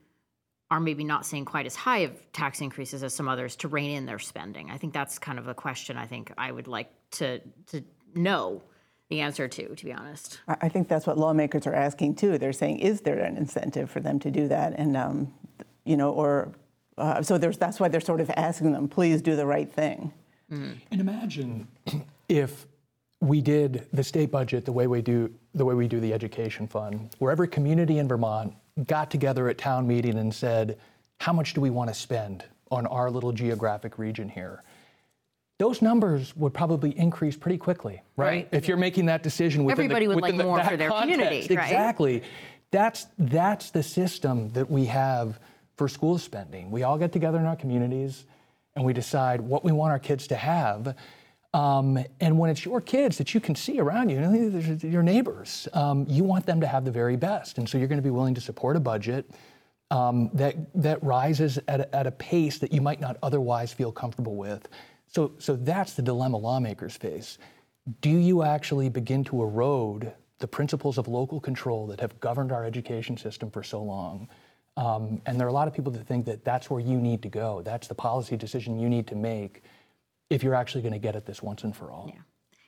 are 0.72 0.80
maybe 0.80 1.04
not 1.04 1.26
seeing 1.26 1.44
quite 1.44 1.66
as 1.66 1.76
high 1.76 2.00
of 2.00 2.32
tax 2.32 2.62
increases 2.62 3.04
as 3.04 3.14
some 3.14 3.28
others 3.28 3.58
to 3.58 3.68
rein 3.68 3.92
in 3.92 4.06
their 4.06 4.20
spending? 4.20 4.72
I 4.72 4.78
think 4.78 4.94
that's 4.94 5.20
kind 5.20 5.40
of 5.40 5.50
a 5.50 5.54
question 5.54 5.98
I 5.98 6.06
think 6.06 6.32
I 6.38 6.52
would 6.52 6.68
like 6.68 6.90
to 7.12 7.40
to 7.68 7.84
know 8.16 8.62
the 9.10 9.20
answer 9.20 9.48
to, 9.48 9.76
to 9.76 9.86
be 9.86 9.92
honest. 9.92 10.40
I 10.48 10.56
I 10.62 10.70
think 10.70 10.88
that's 10.88 11.06
what 11.06 11.18
lawmakers 11.18 11.68
are 11.68 11.74
asking 11.74 12.16
too. 12.16 12.38
They're 12.38 12.54
saying, 12.54 12.80
is 12.80 13.02
there 13.02 13.20
an 13.20 13.36
incentive 13.36 13.90
for 13.90 14.00
them 14.00 14.20
to 14.20 14.32
do 14.32 14.48
that? 14.48 14.74
And, 14.78 14.96
um, 14.96 15.34
you 15.84 15.98
know, 15.98 16.12
or, 16.12 16.54
uh, 17.00 17.22
so 17.22 17.38
there's, 17.38 17.58
that's 17.58 17.80
why 17.80 17.88
they're 17.88 18.02
sort 18.02 18.22
of 18.22 18.30
asking 18.32 18.72
them, 18.74 18.88
please 18.88 19.22
do 19.22 19.36
the 19.36 19.46
right 19.46 19.72
thing. 19.72 20.12
And 20.52 20.80
imagine 20.92 21.68
if 22.28 22.66
we 23.22 23.40
did 23.42 23.88
the 23.94 24.04
state 24.04 24.32
budget 24.32 24.66
the 24.66 24.72
way 24.72 24.88
we 24.88 25.02
do 25.02 25.32
the 25.54 25.64
way 25.66 25.76
we 25.76 25.88
do 25.88 26.00
the 26.00 26.12
education 26.14 26.68
fund, 26.68 27.10
where 27.20 27.32
every 27.32 27.48
community 27.48 28.00
in 28.00 28.08
Vermont 28.08 28.54
got 28.88 29.12
together 29.12 29.48
at 29.50 29.58
town 29.58 29.88
meeting 29.88 30.18
and 30.18 30.34
said, 30.34 30.78
how 31.20 31.34
much 31.34 31.54
do 31.54 31.62
we 31.62 31.70
want 31.70 31.90
to 31.90 31.94
spend 31.94 32.46
on 32.72 32.88
our 32.88 33.12
little 33.12 33.32
geographic 33.32 33.98
region 34.00 34.28
here? 34.30 34.64
Those 35.60 35.82
numbers 35.82 36.36
would 36.36 36.54
probably 36.54 36.98
increase 36.98 37.36
pretty 37.36 37.58
quickly, 37.58 38.02
right? 38.16 38.28
Right. 38.28 38.50
If 38.52 38.68
you're 38.68 38.78
making 38.78 39.06
that 39.08 39.22
decision 39.22 39.66
within 39.66 39.86
Everybody 39.86 40.06
the, 40.06 40.16
would 40.16 40.24
within 40.24 40.38
like 40.38 40.44
the- 40.44 40.44
more 40.48 40.58
that 40.58 40.72
for 40.72 40.78
their 40.78 40.90
context. 40.90 41.14
community, 41.20 41.56
right? 41.56 41.66
Exactly. 41.66 42.24
That's 42.72 43.08
that's 43.18 43.70
the 43.72 43.84
system 43.84 44.50
that 44.54 44.72
we 44.72 44.86
have 44.86 45.40
for 45.80 45.88
school 45.88 46.18
spending. 46.18 46.70
We 46.72 46.84
all 46.84 46.98
get 46.98 47.14
together 47.14 47.40
in 47.40 47.46
our 47.46 47.56
communities 47.56 48.26
and 48.76 48.84
we 48.84 48.92
decide 48.92 49.40
what 49.40 49.64
we 49.64 49.72
want 49.72 49.92
our 49.92 49.98
kids 49.98 50.28
to 50.28 50.36
have. 50.36 50.94
Um, 51.54 51.98
and 52.20 52.38
when 52.38 52.50
it's 52.50 52.66
your 52.66 52.82
kids 52.82 53.18
that 53.18 53.34
you 53.34 53.40
can 53.40 53.56
see 53.56 53.80
around 53.80 54.10
you, 54.10 54.20
your 54.84 55.02
neighbors, 55.04 55.70
um, 55.72 56.06
you 56.10 56.26
want 56.26 56.46
them 56.46 56.60
to 56.60 56.68
have 56.68 56.84
the 56.84 56.92
very 56.92 57.16
best. 57.16 57.60
And 57.60 57.68
so 57.68 57.78
you're 57.78 57.88
going 57.88 57.98
to 57.98 58.04
be 58.04 58.10
willing 58.10 58.36
to 58.36 58.42
support 58.42 58.76
a 58.76 58.80
budget 58.82 59.32
um, 59.90 60.30
that, 60.34 60.58
that 60.76 61.02
rises 61.02 61.58
at 61.70 61.80
a, 61.80 61.96
at 61.96 62.06
a 62.06 62.12
pace 62.12 62.58
that 62.58 62.74
you 62.74 62.82
might 62.82 63.00
not 63.00 63.16
otherwise 63.24 63.72
feel 63.72 63.94
comfortable 63.94 64.36
with. 64.36 64.68
So, 65.08 65.32
so 65.40 65.56
that's 65.56 65.94
the 65.94 66.02
dilemma 66.02 66.38
lawmakers 66.38 66.98
face. 66.98 67.38
Do 68.02 68.10
you 68.10 68.44
actually 68.44 68.90
begin 68.90 69.24
to 69.24 69.42
erode 69.42 70.12
the 70.40 70.48
principles 70.48 70.98
of 70.98 71.08
local 71.08 71.40
control 71.40 71.88
that 71.88 72.02
have 72.02 72.20
governed 72.20 72.52
our 72.52 72.66
education 72.66 73.16
system 73.16 73.50
for 73.50 73.64
so 73.64 73.82
long? 73.82 74.28
Um, 74.80 75.22
and 75.26 75.38
there 75.38 75.46
are 75.46 75.50
a 75.50 75.54
lot 75.54 75.68
of 75.68 75.74
people 75.74 75.92
that 75.92 76.08
think 76.08 76.26
that 76.26 76.46
that's 76.46 76.70
where 76.70 76.80
you 76.80 77.02
need 77.02 77.22
to 77.24 77.30
go. 77.30 77.62
That's 77.64 77.88
the 77.88 77.96
policy 77.96 78.38
decision 78.38 78.80
you 78.80 78.88
need 78.88 79.08
to 79.08 79.16
make 79.16 79.64
if 80.30 80.42
you're 80.42 80.56
actually 80.56 80.82
going 80.82 80.94
to 80.94 81.00
get 81.00 81.18
at 81.18 81.26
this 81.26 81.44
once 81.44 81.66
and 81.66 81.76
for 81.76 81.92
all. 81.92 82.10
Yeah. 82.14 82.22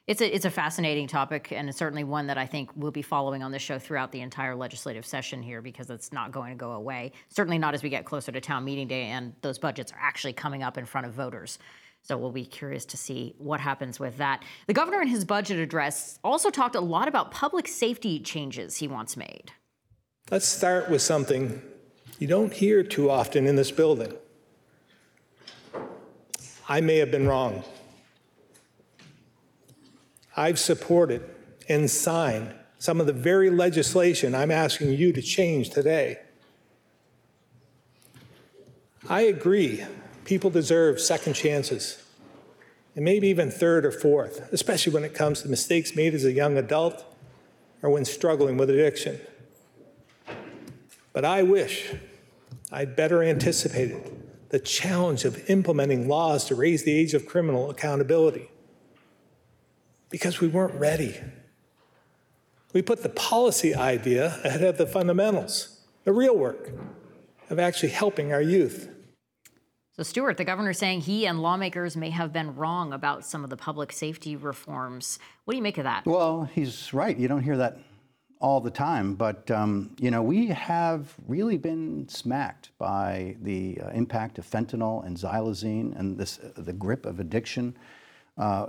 It's 0.08 0.20
a, 0.20 0.36
it's 0.36 0.44
a 0.44 0.50
fascinating 0.50 1.08
topic, 1.08 1.54
and 1.54 1.70
it's 1.70 1.78
certainly 1.78 2.04
one 2.04 2.28
that 2.28 2.38
I 2.38 2.46
think 2.46 2.72
we'll 2.76 2.92
be 2.92 3.02
following 3.02 3.44
on 3.44 3.54
this 3.54 3.62
show 3.62 3.80
throughout 3.80 4.12
the 4.12 4.20
entire 4.20 4.56
legislative 4.56 5.06
session 5.06 5.42
here 5.42 5.62
because 5.62 5.90
it's 5.90 6.12
not 6.12 6.34
going 6.34 6.52
to 6.52 6.58
go 6.58 6.74
away. 6.74 7.14
Certainly 7.30 7.60
not 7.60 7.76
as 7.76 7.82
we 7.82 7.88
get 7.88 8.04
closer 8.04 8.32
to 8.34 8.42
town 8.42 8.66
meeting 8.66 8.90
day 8.90 9.04
and 9.04 9.34
those 9.42 9.58
budgets 9.58 9.94
are 9.94 10.00
actually 10.02 10.34
coming 10.34 10.64
up 10.64 10.78
in 10.78 10.86
front 10.86 11.08
of 11.08 11.14
voters. 11.14 11.60
So 12.02 12.18
we'll 12.18 12.32
be 12.32 12.46
curious 12.46 12.84
to 12.88 12.98
see 12.98 13.36
what 13.38 13.62
happens 13.62 14.02
with 14.02 14.18
that. 14.18 14.44
The 14.68 14.74
governor 14.74 15.02
in 15.02 15.08
his 15.08 15.24
budget 15.24 15.60
address 15.60 16.20
also 16.26 16.50
talked 16.50 16.76
a 16.76 16.82
lot 16.82 17.08
about 17.08 17.32
public 17.32 17.70
safety 17.70 18.20
changes 18.20 18.78
he 18.78 18.88
wants 18.90 19.16
made. 19.16 19.54
Let's 20.30 20.48
start 20.48 20.90
with 20.90 21.04
something 21.04 21.62
you 22.22 22.28
don't 22.28 22.54
hear 22.54 22.84
too 22.84 23.10
often 23.10 23.48
in 23.48 23.56
this 23.56 23.72
building. 23.72 24.14
I 26.70 26.80
may 26.80 26.98
have 26.98 27.10
been 27.10 27.28
wrong. 27.28 27.64
I've 30.38 30.60
supported 30.60 31.28
and 31.68 31.90
signed 31.90 32.54
some 32.78 33.02
of 33.02 33.08
the 33.08 33.14
very 33.14 33.50
legislation 33.50 34.36
I'm 34.36 34.52
asking 34.52 34.92
you 34.92 35.12
to 35.14 35.22
change 35.24 35.72
today. 35.72 36.20
I 39.10 39.22
agree, 39.22 39.84
people 40.24 40.52
deserve 40.52 41.02
second 41.02 41.34
chances, 41.34 42.04
and 42.96 43.04
maybe 43.04 43.30
even 43.30 43.50
third 43.50 43.84
or 43.84 43.92
fourth, 43.92 44.48
especially 44.54 44.94
when 44.94 45.04
it 45.04 45.16
comes 45.16 45.42
to 45.42 45.50
mistakes 45.50 45.96
made 45.96 46.14
as 46.14 46.24
a 46.24 46.32
young 46.32 46.56
adult 46.56 47.04
or 47.82 47.90
when 47.90 48.06
struggling 48.06 48.58
with 48.58 48.70
addiction. 48.70 49.20
But 51.14 51.26
I 51.26 51.42
wish 51.42 51.96
I'd 52.72 52.96
better 52.96 53.22
anticipated 53.22 54.22
the 54.50 54.60
challenge 54.60 55.26
of 55.26 55.50
implementing 55.50 56.08
laws 56.08 56.46
to 56.46 56.56
raise 56.56 56.84
the 56.84 56.94
age 56.94 57.14
of 57.14 57.26
criminal 57.26 57.70
accountability 57.70 58.50
because 60.10 60.40
we 60.40 60.48
weren't 60.48 60.76
ready. 60.76 61.20
We 62.74 62.82
put 62.82 63.04
the 63.04 63.10
policy 63.10 63.76
idea 63.76 64.40
ahead 64.44 64.64
of 64.64 64.78
the 64.78 64.86
fundamentals, 64.86 65.82
the 66.06 66.14
real 66.14 66.38
work 66.38 66.72
of 67.50 67.60
actually 67.60 67.90
helping 67.90 68.32
our 68.32 68.42
youth. 68.42 68.90
So, 69.98 70.04
Stuart, 70.04 70.38
the 70.38 70.46
governor 70.46 70.72
saying 70.72 71.02
he 71.02 71.26
and 71.26 71.42
lawmakers 71.42 71.98
may 71.98 72.10
have 72.12 72.32
been 72.32 72.56
wrong 72.56 72.94
about 72.94 73.26
some 73.26 73.44
of 73.44 73.50
the 73.50 73.58
public 73.58 73.92
safety 73.92 74.38
reforms. 74.38 75.20
What 75.44 75.52
do 75.52 75.58
you 75.58 75.64
make 75.64 75.78
of 75.78 75.84
that? 75.84 76.06
Well, 76.06 76.50
he's 76.54 76.94
right. 76.94 77.18
You 77.18 77.28
don't 77.28 77.44
hear 77.44 77.58
that 77.58 77.78
all 78.42 78.60
the 78.60 78.72
time, 78.72 79.14
but 79.14 79.50
um, 79.52 79.92
you 80.00 80.10
know 80.10 80.22
we 80.22 80.48
have 80.48 81.14
really 81.28 81.58
been 81.58 82.08
smacked 82.10 82.72
by 82.80 83.36
the 83.44 83.80
uh, 83.82 83.90
impact 83.90 84.40
of 84.40 84.50
fentanyl 84.50 85.06
and 85.06 85.16
xylazine 85.16 85.98
and 85.98 86.18
this 86.18 86.40
uh, 86.40 86.62
the 86.62 86.74
grip 86.74 87.06
of 87.06 87.20
addiction. 87.20 87.78
Uh, 88.38 88.66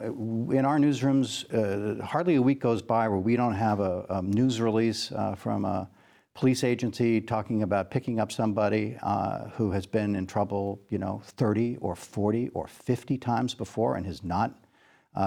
in 0.50 0.64
our 0.66 0.78
newsrooms, 0.78 1.46
uh, 1.54 2.04
hardly 2.04 2.34
a 2.34 2.42
week 2.42 2.60
goes 2.60 2.82
by 2.82 3.08
where 3.08 3.18
we 3.18 3.34
don't 3.34 3.54
have 3.54 3.80
a, 3.80 4.04
a 4.10 4.22
news 4.22 4.60
release 4.60 5.10
uh, 5.12 5.34
from 5.34 5.64
a 5.64 5.88
police 6.34 6.64
agency 6.64 7.20
talking 7.20 7.62
about 7.62 7.90
picking 7.90 8.20
up 8.20 8.30
somebody 8.30 8.98
uh, 9.02 9.48
who 9.50 9.70
has 9.70 9.86
been 9.86 10.14
in 10.14 10.26
trouble, 10.26 10.80
you 10.90 10.98
know, 10.98 11.22
30 11.24 11.78
or 11.80 11.96
40 11.96 12.50
or 12.50 12.66
50 12.66 13.16
times 13.18 13.54
before 13.54 13.96
and 13.96 14.04
has 14.04 14.22
not 14.22 14.52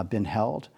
been 0.10 0.26
held. 0.26 0.70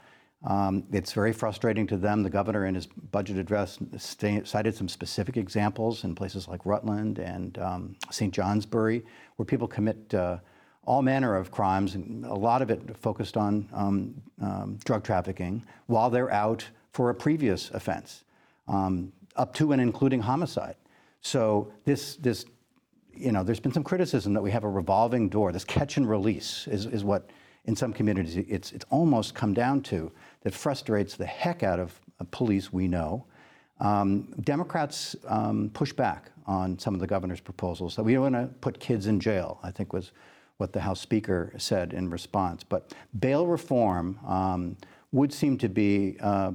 Um, 0.47 0.85
it's 0.93 1.11
very 1.11 1.33
frustrating 1.33 1.85
to 1.87 1.97
them. 1.97 2.23
The 2.23 2.29
governor, 2.29 2.65
in 2.65 2.75
his 2.75 2.85
budget 2.85 3.37
address, 3.37 3.77
sta- 3.97 4.45
cited 4.45 4.73
some 4.75 4.87
specific 4.87 5.35
examples 5.35 6.05
in 6.05 6.15
places 6.15 6.47
like 6.47 6.65
Rutland 6.65 7.19
and 7.19 7.57
um, 7.59 7.95
St. 8.09 8.33
Johnsbury, 8.33 9.03
where 9.35 9.45
people 9.45 9.67
commit 9.67 10.13
uh, 10.13 10.37
all 10.85 11.01
manner 11.01 11.35
of 11.35 11.51
crimes, 11.51 11.95
and 11.95 12.25
a 12.25 12.33
lot 12.33 12.61
of 12.61 12.71
it 12.71 12.97
focused 12.97 13.35
on 13.35 13.67
um, 13.73 14.15
um, 14.41 14.79
drug 14.85 15.03
trafficking, 15.03 15.61
while 15.87 16.09
they're 16.09 16.31
out 16.31 16.65
for 16.93 17.09
a 17.09 17.15
previous 17.15 17.69
offense, 17.71 18.23
um, 18.69 19.11
up 19.35 19.53
to 19.53 19.73
and 19.73 19.81
including 19.81 20.21
homicide. 20.21 20.77
So 21.19 21.73
this 21.83 22.15
this 22.15 22.45
you 23.13 23.31
know, 23.31 23.43
there's 23.43 23.59
been 23.59 23.73
some 23.73 23.83
criticism 23.83 24.33
that 24.33 24.41
we 24.41 24.51
have 24.51 24.63
a 24.63 24.69
revolving 24.69 25.29
door. 25.29 25.51
This 25.51 25.65
catch 25.65 25.97
and 25.97 26.07
release 26.07 26.67
is, 26.67 26.85
is 26.85 27.03
what, 27.03 27.29
in 27.65 27.75
some 27.75 27.91
communities, 27.91 28.37
it's, 28.37 28.71
it's 28.71 28.85
almost 28.89 29.33
come 29.33 29.53
down 29.53 29.81
to 29.81 30.11
that 30.41 30.53
frustrates 30.53 31.15
the 31.15 31.25
heck 31.25 31.63
out 31.63 31.79
of, 31.79 31.99
of 32.19 32.29
police, 32.31 32.71
we 32.71 32.87
know. 32.87 33.25
Um, 33.79 34.33
Democrats 34.41 35.15
um, 35.27 35.69
push 35.73 35.93
back 35.93 36.31
on 36.45 36.79
some 36.79 36.93
of 36.93 36.99
the 36.99 37.07
governor's 37.07 37.39
proposals 37.39 37.95
that 37.95 38.03
we 38.03 38.13
don't 38.13 38.33
want 38.33 38.35
to 38.35 38.47
put 38.59 38.79
kids 38.79 39.07
in 39.07 39.19
jail, 39.19 39.59
I 39.63 39.71
think 39.71 39.93
was 39.93 40.11
what 40.57 40.73
the 40.73 40.79
House 40.79 40.99
Speaker 40.99 41.53
said 41.57 41.93
in 41.93 42.09
response. 42.09 42.63
But 42.63 42.93
bail 43.19 43.45
reform 43.45 44.19
um, 44.25 44.77
would 45.11 45.31
seem 45.31 45.57
to 45.59 45.69
be 45.69 46.17
uh, 46.19 46.51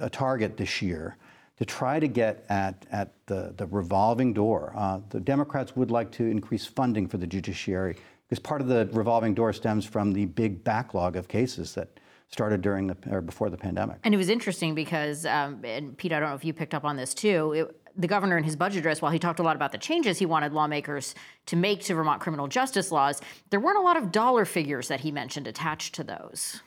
a 0.00 0.08
target 0.08 0.56
this 0.56 0.80
year 0.80 1.16
to 1.58 1.64
try 1.64 2.00
to 2.00 2.08
get 2.08 2.44
at, 2.48 2.86
at 2.90 3.12
the, 3.26 3.52
the 3.56 3.66
revolving 3.66 4.32
door. 4.32 4.72
Uh, 4.76 5.00
the 5.10 5.20
Democrats 5.20 5.76
would 5.76 5.90
like 5.90 6.10
to 6.12 6.24
increase 6.24 6.64
funding 6.66 7.06
for 7.06 7.18
the 7.18 7.26
judiciary 7.26 7.96
because 8.28 8.38
part 8.38 8.60
of 8.60 8.68
the 8.68 8.88
revolving 8.92 9.34
door 9.34 9.52
stems 9.52 9.84
from 9.84 10.12
the 10.12 10.24
big 10.24 10.62
backlog 10.62 11.16
of 11.16 11.26
cases 11.28 11.74
that 11.74 11.88
started 12.30 12.62
during 12.62 12.86
the 12.86 12.96
or 13.10 13.20
before 13.20 13.50
the 13.50 13.56
pandemic. 13.56 13.98
And 14.04 14.14
it 14.14 14.16
was 14.16 14.28
interesting 14.28 14.74
because, 14.74 15.26
um, 15.26 15.60
and 15.64 15.96
Pete, 15.96 16.12
I 16.12 16.20
don't 16.20 16.30
know 16.30 16.36
if 16.36 16.44
you 16.44 16.52
picked 16.52 16.74
up 16.74 16.84
on 16.84 16.96
this 16.96 17.12
too. 17.12 17.52
It, 17.52 17.76
the 17.96 18.06
governor 18.06 18.38
in 18.38 18.44
his 18.44 18.54
budget 18.54 18.78
address, 18.78 19.02
while 19.02 19.10
he 19.10 19.18
talked 19.18 19.40
a 19.40 19.42
lot 19.42 19.56
about 19.56 19.72
the 19.72 19.78
changes 19.78 20.18
he 20.18 20.26
wanted 20.26 20.52
lawmakers 20.52 21.14
to 21.46 21.56
make 21.56 21.82
to 21.84 21.94
Vermont 21.94 22.20
criminal 22.20 22.46
justice 22.46 22.92
laws, 22.92 23.20
there 23.50 23.58
weren't 23.58 23.78
a 23.78 23.82
lot 23.82 23.96
of 23.96 24.12
dollar 24.12 24.44
figures 24.44 24.86
that 24.88 25.00
he 25.00 25.10
mentioned 25.10 25.48
attached 25.48 25.96
to 25.96 26.04
those. 26.04 26.60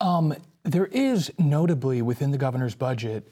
Um, 0.00 0.34
there 0.62 0.86
is 0.86 1.32
notably 1.36 2.00
within 2.00 2.30
the 2.30 2.38
governor's 2.38 2.76
budget 2.76 3.26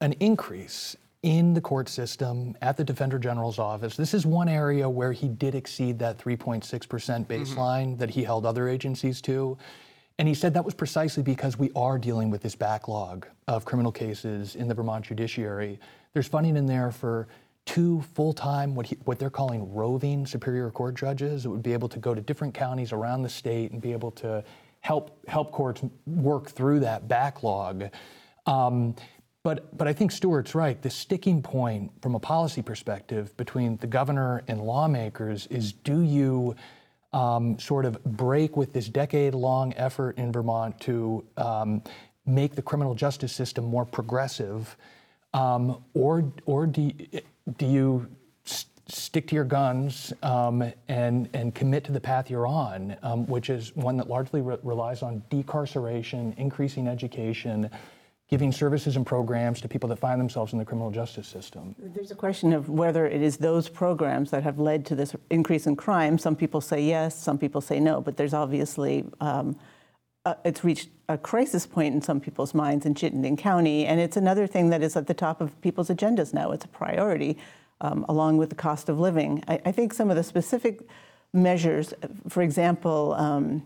an 0.00 0.12
increase 0.14 0.96
in 1.22 1.54
the 1.54 1.60
court 1.60 1.88
system 1.88 2.56
at 2.62 2.76
the 2.76 2.84
Defender 2.84 3.18
General's 3.18 3.58
office. 3.58 3.96
This 3.96 4.14
is 4.14 4.26
one 4.26 4.48
area 4.48 4.88
where 4.88 5.12
he 5.12 5.28
did 5.28 5.54
exceed 5.54 5.98
that 6.00 6.18
3.6% 6.18 7.26
baseline 7.26 7.98
that 7.98 8.10
he 8.10 8.22
held 8.22 8.46
other 8.46 8.68
agencies 8.68 9.20
to. 9.22 9.56
And 10.18 10.26
he 10.26 10.34
said 10.34 10.54
that 10.54 10.64
was 10.64 10.74
precisely 10.74 11.22
because 11.22 11.58
we 11.58 11.70
are 11.76 11.96
dealing 11.96 12.28
with 12.28 12.42
this 12.42 12.56
backlog 12.56 13.26
of 13.46 13.64
criminal 13.64 13.92
cases 13.92 14.56
in 14.56 14.66
the 14.66 14.74
Vermont 14.74 15.04
judiciary. 15.04 15.78
There's 16.12 16.26
funding 16.26 16.56
in 16.56 16.66
there 16.66 16.90
for 16.90 17.28
two 17.64 18.00
full-time, 18.14 18.74
what, 18.74 18.88
what 19.04 19.18
they're 19.18 19.30
calling 19.30 19.72
roving 19.72 20.26
Superior 20.26 20.70
Court 20.70 20.96
judges 20.96 21.44
that 21.44 21.50
would 21.50 21.62
be 21.62 21.72
able 21.72 21.88
to 21.90 21.98
go 21.98 22.14
to 22.14 22.20
different 22.20 22.54
counties 22.54 22.92
around 22.92 23.22
the 23.22 23.28
state 23.28 23.70
and 23.70 23.80
be 23.80 23.92
able 23.92 24.10
to 24.12 24.42
help 24.80 25.18
help 25.28 25.52
courts 25.52 25.82
work 26.06 26.48
through 26.48 26.80
that 26.80 27.08
backlog. 27.08 27.90
Um, 28.46 28.94
but 29.44 29.76
but 29.76 29.86
I 29.86 29.92
think 29.92 30.12
Stuart's 30.12 30.54
right. 30.54 30.80
The 30.80 30.90
sticking 30.90 31.42
point 31.42 31.92
from 32.00 32.14
a 32.14 32.20
policy 32.20 32.62
perspective 32.62 33.36
between 33.36 33.76
the 33.76 33.86
governor 33.86 34.42
and 34.48 34.60
lawmakers 34.60 35.46
is: 35.48 35.72
do 35.72 36.00
you 36.00 36.56
um, 37.12 37.58
sort 37.58 37.84
of 37.84 38.02
break 38.04 38.56
with 38.56 38.72
this 38.72 38.88
decade-long 38.88 39.72
effort 39.76 40.18
in 40.18 40.32
Vermont 40.32 40.78
to 40.80 41.24
um, 41.36 41.82
make 42.26 42.54
the 42.54 42.62
criminal 42.62 42.94
justice 42.94 43.32
system 43.32 43.64
more 43.64 43.84
progressive, 43.84 44.76
um, 45.32 45.82
or 45.94 46.30
or 46.44 46.66
do 46.66 46.92
do 47.56 47.66
you 47.66 48.06
stick 48.88 49.26
to 49.28 49.34
your 49.34 49.44
guns 49.44 50.12
um, 50.22 50.72
and 50.88 51.28
and 51.32 51.54
commit 51.54 51.84
to 51.84 51.92
the 51.92 52.00
path 52.00 52.30
you're 52.30 52.46
on, 52.46 52.96
um, 53.02 53.26
which 53.26 53.50
is 53.50 53.74
one 53.76 53.96
that 53.96 54.08
largely 54.08 54.40
re- 54.40 54.58
relies 54.62 55.02
on 55.02 55.22
decarceration, 55.30 56.36
increasing 56.38 56.88
education, 56.88 57.70
giving 58.28 58.52
services 58.52 58.96
and 58.96 59.06
programs 59.06 59.60
to 59.62 59.68
people 59.68 59.88
that 59.88 59.98
find 59.98 60.20
themselves 60.20 60.52
in 60.52 60.58
the 60.58 60.64
criminal 60.64 60.90
justice 60.90 61.26
system. 61.26 61.74
There's 61.78 62.10
a 62.10 62.14
question 62.14 62.52
of 62.52 62.68
whether 62.68 63.06
it 63.06 63.22
is 63.22 63.38
those 63.38 63.70
programs 63.70 64.30
that 64.30 64.42
have 64.42 64.58
led 64.58 64.84
to 64.86 64.94
this 64.94 65.16
increase 65.30 65.66
in 65.66 65.76
crime. 65.76 66.18
Some 66.18 66.36
people 66.36 66.60
say 66.60 66.82
yes, 66.82 67.18
some 67.18 67.38
people 67.38 67.62
say 67.62 67.80
no, 67.80 68.02
but 68.02 68.18
there's 68.18 68.34
obviously 68.34 69.06
um, 69.20 69.56
uh, 70.26 70.34
it's 70.44 70.62
reached 70.62 70.90
a 71.08 71.16
crisis 71.16 71.66
point 71.66 71.94
in 71.94 72.02
some 72.02 72.20
people's 72.20 72.52
minds 72.52 72.84
in 72.84 72.94
Chittenden 72.94 73.34
County, 73.34 73.86
and 73.86 73.98
it's 73.98 74.16
another 74.16 74.46
thing 74.46 74.68
that 74.68 74.82
is 74.82 74.94
at 74.94 75.06
the 75.06 75.14
top 75.14 75.40
of 75.40 75.58
people's 75.62 75.88
agendas 75.88 76.34
now. 76.34 76.52
It's 76.52 76.66
a 76.66 76.68
priority, 76.68 77.38
um, 77.80 78.04
along 78.10 78.36
with 78.36 78.50
the 78.50 78.54
cost 78.54 78.90
of 78.90 79.00
living. 79.00 79.42
I, 79.48 79.58
I, 79.64 79.72
think 79.72 79.94
some 79.94 80.10
of 80.10 80.16
the 80.16 80.22
specific 80.22 80.86
measures, 81.32 81.94
for 82.28 82.42
example. 82.42 83.14
Um, 83.14 83.62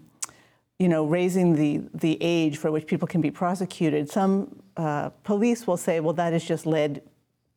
you 0.83 0.89
know, 0.89 1.05
raising 1.05 1.55
the, 1.55 1.81
the 1.95 2.19
age 2.21 2.59
for 2.59 2.73
which 2.73 2.89
people 2.89 3.07
can 3.07 3.21
be 3.21 3.31
prosecuted, 3.31 4.11
some 4.11 4.61
uh, 4.77 5.11
police 5.23 5.65
will 5.65 5.77
say, 5.77 6.01
well, 6.01 6.13
that 6.13 6.33
has 6.33 6.45
just 6.45 6.67
led 6.67 7.01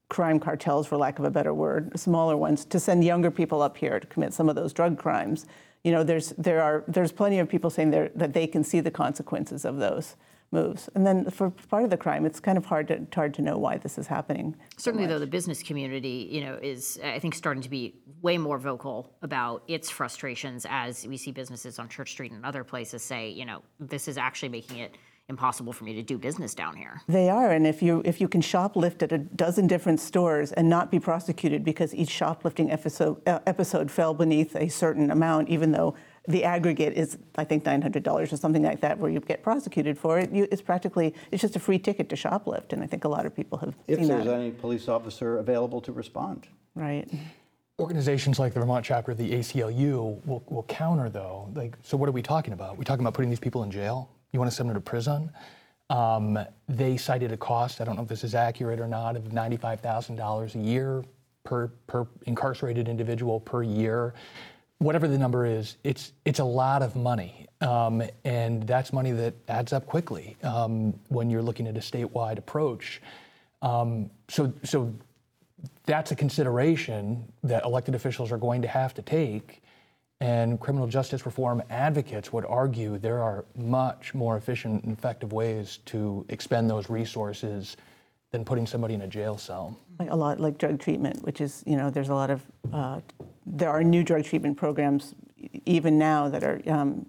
crime 0.09 0.39
cartels, 0.39 0.85
for 0.85 0.95
lack 0.95 1.17
of 1.17 1.25
a 1.25 1.31
better 1.31 1.51
word, 1.51 1.99
smaller 1.99 2.37
ones, 2.37 2.65
to 2.65 2.79
send 2.79 3.03
younger 3.03 3.31
people 3.31 3.63
up 3.63 3.77
here 3.77 3.99
to 3.99 4.05
commit 4.05 4.31
some 4.31 4.47
of 4.47 4.55
those 4.55 4.73
drug 4.73 4.99
crimes. 4.99 5.47
You 5.83 5.91
know, 5.91 6.03
there's, 6.03 6.33
there 6.37 6.61
are, 6.61 6.83
there's 6.87 7.11
plenty 7.11 7.39
of 7.39 7.49
people 7.49 7.71
saying 7.71 7.89
that 7.89 8.33
they 8.33 8.45
can 8.45 8.63
see 8.63 8.79
the 8.79 8.91
consequences 8.91 9.65
of 9.65 9.77
those 9.77 10.15
moves. 10.55 10.89
And 10.95 11.05
then 11.05 11.29
for 11.29 11.51
part 11.51 11.83
of 11.83 11.89
the 11.89 11.97
crime, 11.97 12.25
it's 12.25 12.39
kind 12.39 12.57
of 12.57 12.65
hard 12.65 12.87
to 12.87 13.05
hard 13.13 13.33
to 13.35 13.41
know 13.41 13.57
why 13.57 13.77
this 13.77 13.97
is 13.97 14.07
happening. 14.07 14.55
Certainly, 14.77 15.05
so 15.05 15.13
though, 15.13 15.19
the 15.19 15.27
business 15.27 15.61
community, 15.61 16.27
you 16.31 16.41
know, 16.41 16.57
is 16.61 16.99
I 17.03 17.19
think 17.19 17.35
starting 17.35 17.61
to 17.63 17.69
be 17.69 17.95
way 18.21 18.37
more 18.37 18.57
vocal 18.57 19.13
about 19.21 19.63
its 19.67 19.89
frustrations 19.89 20.65
as 20.69 21.05
we 21.05 21.17
see 21.17 21.31
businesses 21.31 21.77
on 21.77 21.89
Church 21.89 22.11
Street 22.11 22.31
and 22.31 22.45
other 22.45 22.63
places 22.63 23.03
say, 23.03 23.29
you 23.29 23.45
know, 23.45 23.61
this 23.79 24.07
is 24.07 24.17
actually 24.17 24.49
making 24.49 24.79
it 24.79 24.97
impossible 25.27 25.73
for 25.73 25.85
me 25.85 25.93
to 25.93 26.03
do 26.03 26.17
business 26.17 26.53
down 26.53 26.75
here. 26.75 27.01
They 27.07 27.29
are, 27.29 27.51
and 27.51 27.65
if 27.65 27.81
you 27.81 28.01
if 28.05 28.21
you 28.21 28.27
can 28.27 28.41
shoplift 28.41 29.01
at 29.01 29.11
a 29.11 29.17
dozen 29.17 29.67
different 29.67 29.99
stores 29.99 30.51
and 30.51 30.69
not 30.69 30.91
be 30.91 30.99
prosecuted 30.99 31.63
because 31.63 31.93
each 31.95 32.09
shoplifting 32.09 32.71
episode 32.71 33.27
uh, 33.27 33.39
episode 33.47 33.89
fell 33.89 34.13
beneath 34.13 34.55
a 34.55 34.69
certain 34.69 35.11
amount, 35.11 35.49
even 35.49 35.71
though 35.71 35.95
the 36.27 36.43
aggregate 36.43 36.93
is, 36.93 37.17
I 37.35 37.43
think, 37.43 37.63
$900 37.63 38.31
or 38.31 38.37
something 38.37 38.63
like 38.63 38.81
that, 38.81 38.97
where 38.97 39.11
you 39.11 39.19
get 39.19 39.43
prosecuted 39.43 39.97
for 39.97 40.19
it. 40.19 40.31
You, 40.31 40.47
it's 40.51 40.61
practically, 40.61 41.13
it's 41.31 41.41
just 41.41 41.55
a 41.55 41.59
free 41.59 41.79
ticket 41.79 42.09
to 42.09 42.15
shoplift, 42.15 42.73
and 42.73 42.81
I 42.81 42.87
think 42.87 43.03
a 43.03 43.07
lot 43.07 43.25
of 43.25 43.35
people 43.35 43.57
have 43.59 43.75
if 43.87 43.99
seen 43.99 44.07
there's 44.07 44.27
any 44.27 44.51
police 44.51 44.87
officer 44.87 45.37
available 45.37 45.81
to 45.81 45.91
respond. 45.91 46.47
Right. 46.73 47.07
Organizations 47.79 48.39
like 48.39 48.53
the 48.53 48.59
Vermont 48.59 48.85
chapter 48.85 49.11
of 49.11 49.17
the 49.17 49.31
ACLU 49.31 50.25
will, 50.25 50.43
will 50.47 50.63
counter, 50.63 51.09
though. 51.09 51.49
Like, 51.53 51.77
so 51.83 51.97
what 51.97 52.09
are 52.09 52.13
we 52.13 52.21
talking 52.21 52.53
about? 52.53 52.77
We 52.77 52.85
talking 52.85 53.03
about 53.03 53.13
putting 53.13 53.29
these 53.29 53.39
people 53.39 53.63
in 53.63 53.71
jail? 53.71 54.09
You 54.31 54.39
want 54.39 54.49
to 54.49 54.55
send 54.55 54.69
them 54.69 54.75
to 54.75 54.81
prison? 54.81 55.31
Um, 55.89 56.39
they 56.67 56.97
cited 56.97 57.31
a 57.31 57.37
cost, 57.37 57.79
I 57.79 57.83
don't 57.83 57.95
know 57.95 58.01
if 58.01 58.07
this 58.07 58.23
is 58.23 58.33
accurate 58.33 58.79
or 58.79 58.87
not, 58.87 59.15
of 59.15 59.25
$95,000 59.25 60.55
a 60.55 60.57
year 60.57 61.03
per, 61.43 61.67
per 61.85 62.07
incarcerated 62.25 62.87
individual 62.89 63.39
per 63.39 63.61
year 63.61 64.15
whatever 64.79 65.07
the 65.07 65.17
number 65.17 65.45
is, 65.45 65.77
it's 65.83 66.11
it's 66.25 66.39
a 66.39 66.43
lot 66.45 66.81
of 66.81 66.95
money, 66.95 67.47
um, 67.61 68.03
and 68.23 68.63
that's 68.67 68.91
money 68.91 69.11
that 69.11 69.33
adds 69.47 69.73
up 69.73 69.85
quickly 69.85 70.35
um, 70.43 70.93
when 71.09 71.29
you're 71.29 71.41
looking 71.41 71.67
at 71.67 71.75
a 71.77 71.79
statewide 71.79 72.37
approach. 72.37 73.01
Um, 73.61 74.09
so 74.27 74.53
so 74.63 74.93
that's 75.85 76.11
a 76.11 76.15
consideration 76.15 77.23
that 77.43 77.63
elected 77.63 77.95
officials 77.95 78.31
are 78.31 78.37
going 78.37 78.61
to 78.61 78.67
have 78.67 78.93
to 78.95 79.01
take. 79.01 79.61
And 80.21 80.59
criminal 80.61 80.87
justice 80.87 81.25
reform 81.25 81.61
advocates 81.69 82.31
would 82.31 82.45
argue 82.45 82.97
there 82.97 83.21
are 83.21 83.43
much 83.55 84.13
more 84.13 84.37
efficient 84.37 84.85
and 84.85 84.97
effective 84.97 85.33
ways 85.33 85.79
to 85.87 86.25
expend 86.29 86.69
those 86.69 86.89
resources 86.89 87.75
than 88.35 88.43
putting 88.43 88.67
somebody 88.67 88.93
in 88.93 89.01
a 89.01 89.07
jail 89.07 89.37
cell. 89.37 89.79
Like 89.97 90.11
a 90.11 90.15
lot 90.15 90.41
like 90.41 90.57
drug 90.57 90.77
treatment, 90.77 91.23
which 91.23 91.39
is, 91.39 91.63
you 91.65 91.77
know, 91.77 91.89
there's 91.89 92.09
a 92.09 92.13
lot 92.13 92.29
of, 92.29 92.41
uh, 92.73 92.99
there 93.45 93.69
are 93.69 93.81
new 93.81 94.03
drug 94.03 94.25
treatment 94.25 94.57
programs 94.57 95.15
even 95.65 95.97
now 95.97 96.27
that 96.27 96.43
are 96.43 96.61
um, 96.67 97.05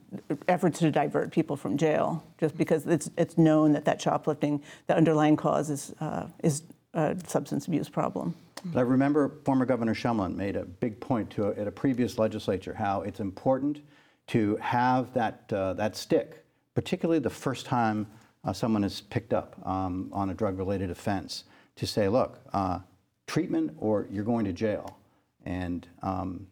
efforts 0.46 0.78
to 0.78 0.90
divert 0.92 1.32
people 1.32 1.56
from 1.56 1.76
jail, 1.76 2.22
just 2.38 2.56
because 2.56 2.86
it's 2.86 3.10
it's 3.16 3.36
known 3.38 3.72
that 3.72 3.84
that 3.86 4.00
shoplifting, 4.00 4.62
the 4.86 4.94
underlying 4.94 5.36
cause 5.36 5.68
is 5.70 5.94
uh, 6.00 6.26
is 6.44 6.62
a 6.94 7.16
substance 7.26 7.66
abuse 7.66 7.88
problem. 7.88 8.34
But 8.66 8.80
I 8.80 8.82
remember 8.82 9.32
former 9.44 9.64
Governor 9.64 9.94
Shumlin 9.94 10.36
made 10.36 10.54
a 10.54 10.64
big 10.64 11.00
point 11.00 11.30
to 11.30 11.48
a, 11.48 11.60
at 11.60 11.66
a 11.66 11.72
previous 11.72 12.18
legislature 12.18 12.74
how 12.74 13.02
it's 13.02 13.20
important 13.20 13.80
to 14.28 14.56
have 14.56 15.12
that 15.14 15.50
uh, 15.52 15.72
that 15.74 15.96
stick, 15.96 16.44
particularly 16.74 17.20
the 17.20 17.30
first 17.30 17.66
time 17.66 18.06
uh, 18.46 18.52
someone 18.52 18.84
is 18.84 19.00
picked 19.00 19.34
up 19.34 19.56
um, 19.66 20.08
on 20.12 20.30
a 20.30 20.34
drug-related 20.34 20.90
offense 20.90 21.44
to 21.74 21.86
say, 21.86 22.08
look, 22.08 22.40
uh, 22.52 22.78
treatment 23.26 23.72
or 23.76 24.06
you're 24.10 24.24
going 24.24 24.44
to 24.44 24.52
jail. 24.52 24.98
And, 25.44 25.86
um, 26.02 26.46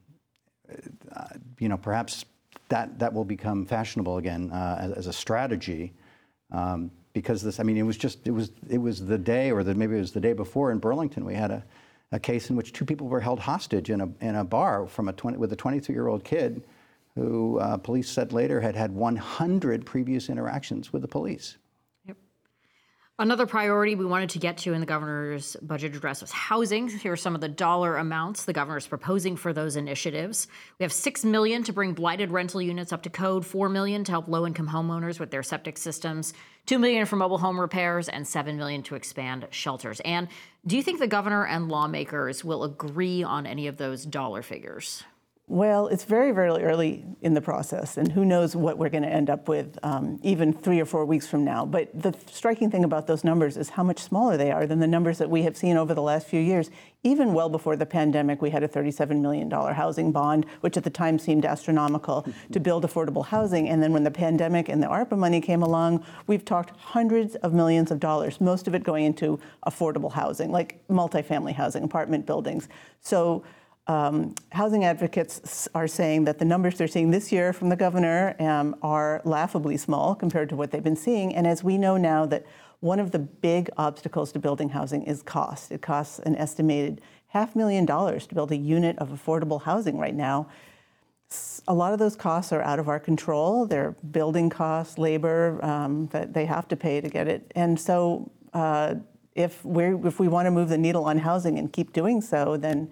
uh, 1.15 1.25
you 1.59 1.69
know, 1.69 1.79
perhaps 1.79 2.25
that, 2.69 2.99
that 2.99 3.13
will 3.13 3.25
become 3.25 3.65
fashionable 3.65 4.19
again 4.19 4.51
uh, 4.51 4.77
as, 4.81 4.93
as, 4.93 5.07
a 5.07 5.13
strategy. 5.13 5.93
Um, 6.51 6.91
because 7.13 7.43
this, 7.43 7.61
I 7.61 7.63
mean, 7.63 7.77
it 7.77 7.83
was 7.83 7.97
just, 7.97 8.27
it 8.27 8.33
was, 8.33 8.51
it 8.69 8.79
was 8.79 9.05
the 9.05 9.19
day, 9.19 9.53
or 9.53 9.63
the, 9.63 9.75
maybe 9.75 9.97
it 9.97 10.01
was 10.01 10.13
the 10.13 10.21
day 10.21 10.33
before 10.33 10.73
in 10.73 10.79
Burlington, 10.79 11.25
we 11.25 11.35
had 11.35 11.53
a, 11.53 11.65
a 12.11 12.19
case 12.19 12.51
in 12.51 12.57
which 12.57 12.73
two 12.73 12.85
people 12.85 13.07
were 13.07 13.21
held 13.21 13.39
hostage 13.39 13.91
in 13.91 14.01
a, 14.01 14.09
in 14.21 14.35
a 14.35 14.45
bar 14.45 14.87
from 14.87 15.09
a 15.09 15.13
20, 15.13 15.39
with 15.39 15.53
a 15.53 15.57
23-year-old 15.57 16.25
kid 16.25 16.65
who 17.15 17.59
uh, 17.61 17.77
police 17.77 18.09
said 18.09 18.33
later 18.33 18.61
had 18.61 18.75
had 18.75 18.93
100 18.93 19.87
previous 19.87 20.29
interactions 20.29 20.93
with 20.93 21.03
the 21.03 21.09
police. 21.09 21.57
Another 23.17 23.47
priority 23.47 23.95
we 23.95 24.05
wanted 24.05 24.31
to 24.31 24.41
get 24.41 24.59
to 24.59 24.73
in 24.73 24.81
the 24.81 24.87
governor's 24.87 25.55
budget 25.63 25.95
address 25.95 26.21
was 26.21 26.33
housing. 26.33 26.89
Here 26.89 27.13
are 27.13 27.17
some 27.17 27.37
of 27.37 27.41
the 27.41 27.49
dollar 27.49 27.97
amounts 27.97 28.45
the 28.45 28.53
governor 28.53 28.77
is 28.77 28.89
proposing 28.89 29.37
for 29.37 29.53
those 29.53 29.77
initiatives. 29.77 30.49
We 30.81 30.83
have 30.83 30.93
6 30.93 31.25
million 31.25 31.63
to 31.63 31.73
bring 31.73 31.93
blighted 31.93 32.33
rental 32.33 32.61
units 32.61 32.93
up 32.93 33.05
to 33.05 33.11
code, 33.11 33.47
4 33.47 33.69
million 33.69 34.03
to 34.03 34.11
help 34.11 34.27
low-income 34.27 34.69
homeowners 34.69 35.21
with 35.21 35.31
their 35.31 35.45
septic 35.45 35.79
systems, 35.79 36.35
2 36.67 36.77
million 36.81 37.07
for 37.07 37.15
mobile 37.15 37.39
home 37.39 37.61
repairs 37.61 38.09
and 38.09 38.27
7 38.27 38.57
million 38.57 38.83
to 38.83 38.97
expand 38.97 39.47
shelters. 39.51 40.01
And 40.05 40.27
do 40.67 40.77
you 40.77 40.83
think 40.83 40.99
the 40.99 41.07
governor 41.07 41.47
and 41.47 41.69
lawmakers 41.69 42.43
will 42.45 42.65
agree 42.65 43.23
on 43.23 43.47
any 43.47 43.69
of 43.69 43.77
those 43.77 44.05
dollar 44.05 44.43
figures? 44.43 45.05
Well, 45.47 45.89
it's 45.89 46.05
very, 46.05 46.33
very 46.33 46.51
early 46.63 47.05
in 47.21 47.35
the 47.35 47.41
process, 47.43 47.99
and 47.99 48.11
who 48.11 48.25
knows 48.25 48.57
what 48.57 48.79
we're 48.79 48.89
going 48.89 49.03
to 49.03 49.13
end 49.13 49.29
up 49.29 49.47
with 49.47 49.79
um, 49.83 50.19
even 50.23 50.55
three 50.55 50.81
or 50.81 50.87
four 50.87 51.05
weeks 51.05 51.27
from 51.27 51.45
now. 51.45 51.67
But 51.67 51.91
the 51.93 52.15
striking 52.33 52.71
thing 52.71 52.83
about 52.83 53.07
those 53.07 53.25
numbers 53.25 53.59
is 53.59 53.69
how 53.69 53.83
much 53.83 53.99
smaller 53.99 54.39
they 54.39 54.51
are 54.51 54.67
than 54.67 54.81
the 54.81 54.87
numbers 54.87 55.19
that 55.19 55.29
we 55.29 55.43
have 55.43 55.55
seen 55.55 55.77
over 55.77 55.93
the 55.93 56.01
last 56.01 56.27
few 56.27 56.41
years. 56.41 56.71
Even 57.03 57.35
well 57.35 57.51
before 57.51 57.77
the 57.77 57.85
pandemic, 57.85 58.41
we 58.41 58.49
had 58.49 58.63
a 58.63 58.69
$37 58.69 59.21
million 59.21 59.51
housing 59.51 60.13
bond, 60.13 60.47
which 60.63 60.79
at 60.79 60.85
the 60.85 60.89
time 60.89 61.19
seemed 61.19 61.45
astronomical 61.45 62.27
to 62.53 62.59
build 62.59 62.83
affordable 62.83 63.27
housing. 63.27 63.69
And 63.69 63.83
then 63.83 63.93
when 63.93 64.05
the 64.05 64.11
pandemic 64.11 64.71
and 64.71 64.83
the 64.83 64.87
ARPA 64.87 65.19
money 65.19 65.43
came 65.43 65.63
along, 65.63 66.07
we've 66.27 66.47
talked 66.47 66.71
hundreds 66.79 67.35
of 67.37 67.53
millions 67.53 67.91
of 67.91 68.01
dollars, 68.01 68.41
most 68.41 68.67
of 68.67 68.75
it 68.75 68.83
going 68.83 69.05
into 69.05 69.39
affordable 69.67 70.11
housing, 70.11 70.51
like 70.51 70.81
multifamily 70.89 71.53
housing, 71.53 71.85
apartment 71.85 72.25
buildings. 72.25 72.71
So 73.03 73.45
um, 73.87 74.35
housing 74.53 74.85
advocates 74.85 75.69
are 75.75 75.87
saying 75.87 76.25
that 76.25 76.39
the 76.39 76.45
numbers 76.45 76.79
they're 76.79 76.89
seeing 76.89 77.11
this 77.11 77.31
year 77.31 77.53
from 77.53 77.69
the 77.69 77.77
governor 77.77 78.35
um, 78.41 78.77
are 78.83 79.21
laughably 79.25 79.77
small 79.77 80.15
compared 80.15 80.49
to 80.49 80.57
what 80.57 80.71
they've 80.71 80.83
been 80.83 80.97
seeing. 80.97 81.35
And 81.35 81.47
as 81.47 81.63
we 81.63 81.77
know 81.77 81.97
now 81.97 82.25
that 82.27 82.47
one 82.81 83.01
of 83.01 83.13
the 83.13 83.19
big 83.19 83.71
obstacles 83.79 84.31
to 84.33 84.39
building 84.39 84.69
housing 84.69 85.03
is 85.05 85.23
cost. 85.23 85.73
It 85.73 85.81
costs 85.81 86.19
an 86.19 86.37
estimated 86.37 87.01
half 87.29 87.57
million 87.57 87.87
dollars 87.87 88.27
to 88.27 88.35
build 88.35 88.53
a 88.53 88.57
unit 88.57 88.99
of 88.99 89.09
affordable 89.09 89.63
housing 89.63 89.99
right 89.99 90.15
now. 90.15 90.49
A 91.67 91.73
lot 91.75 91.95
of 91.95 91.99
those 91.99 92.15
costs 92.15 92.53
are 92.53 92.63
out 92.63 92.79
of 92.79 92.89
our 92.89 93.01
control. 93.01 93.67
They're 93.67 93.93
building 94.11 94.51
costs, 94.51 94.99
labor 94.99 95.59
um, 95.65 96.09
that 96.09 96.35
they 96.35 96.45
have 96.45 96.69
to 96.69 96.77
pay 96.77 97.01
to 97.01 97.09
get 97.09 97.27
it. 97.27 97.51
And 97.55 97.81
so 97.81 98.31
uh, 98.53 98.97
if, 99.35 99.65
we 99.65 99.87
if 100.07 100.21
we 100.21 100.29
want 100.29 100.47
to 100.47 100.51
move 100.51 100.69
the 100.69 100.79
needle 100.79 101.05
on 101.05 101.19
housing 101.19 101.59
and 101.59 101.73
keep 101.73 101.93
doing 101.93 102.21
so, 102.21 102.59
then 102.59 102.91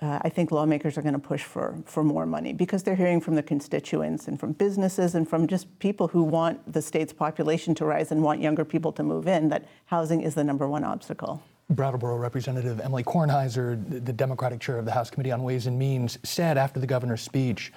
uh, 0.00 0.20
I 0.22 0.28
think 0.28 0.52
lawmakers 0.52 0.96
are 0.96 1.02
going 1.02 1.14
to 1.14 1.18
push 1.18 1.42
for, 1.42 1.76
for 1.84 2.04
more 2.04 2.24
money 2.24 2.52
because 2.52 2.82
they're 2.82 2.94
hearing 2.94 3.20
from 3.20 3.34
the 3.34 3.42
constituents 3.42 4.28
and 4.28 4.38
from 4.38 4.52
businesses 4.52 5.14
and 5.14 5.28
from 5.28 5.46
just 5.46 5.78
people 5.80 6.08
who 6.08 6.22
want 6.22 6.72
the 6.72 6.80
state's 6.80 7.12
population 7.12 7.74
to 7.76 7.84
rise 7.84 8.12
and 8.12 8.22
want 8.22 8.40
younger 8.40 8.64
people 8.64 8.92
to 8.92 9.02
move 9.02 9.26
in 9.26 9.48
that 9.48 9.66
housing 9.86 10.20
is 10.20 10.34
the 10.34 10.44
number 10.44 10.68
one 10.68 10.84
obstacle. 10.84 11.42
Brattleboro 11.70 12.16
Representative 12.16 12.80
Emily 12.80 13.02
Kornheiser, 13.02 14.04
the 14.04 14.12
Democratic 14.12 14.60
chair 14.60 14.78
of 14.78 14.84
the 14.84 14.92
House 14.92 15.10
Committee 15.10 15.32
on 15.32 15.42
Ways 15.42 15.66
and 15.66 15.78
Means, 15.78 16.18
said 16.22 16.56
after 16.56 16.80
the 16.80 16.86
governor's 16.86 17.20
speech, 17.20 17.72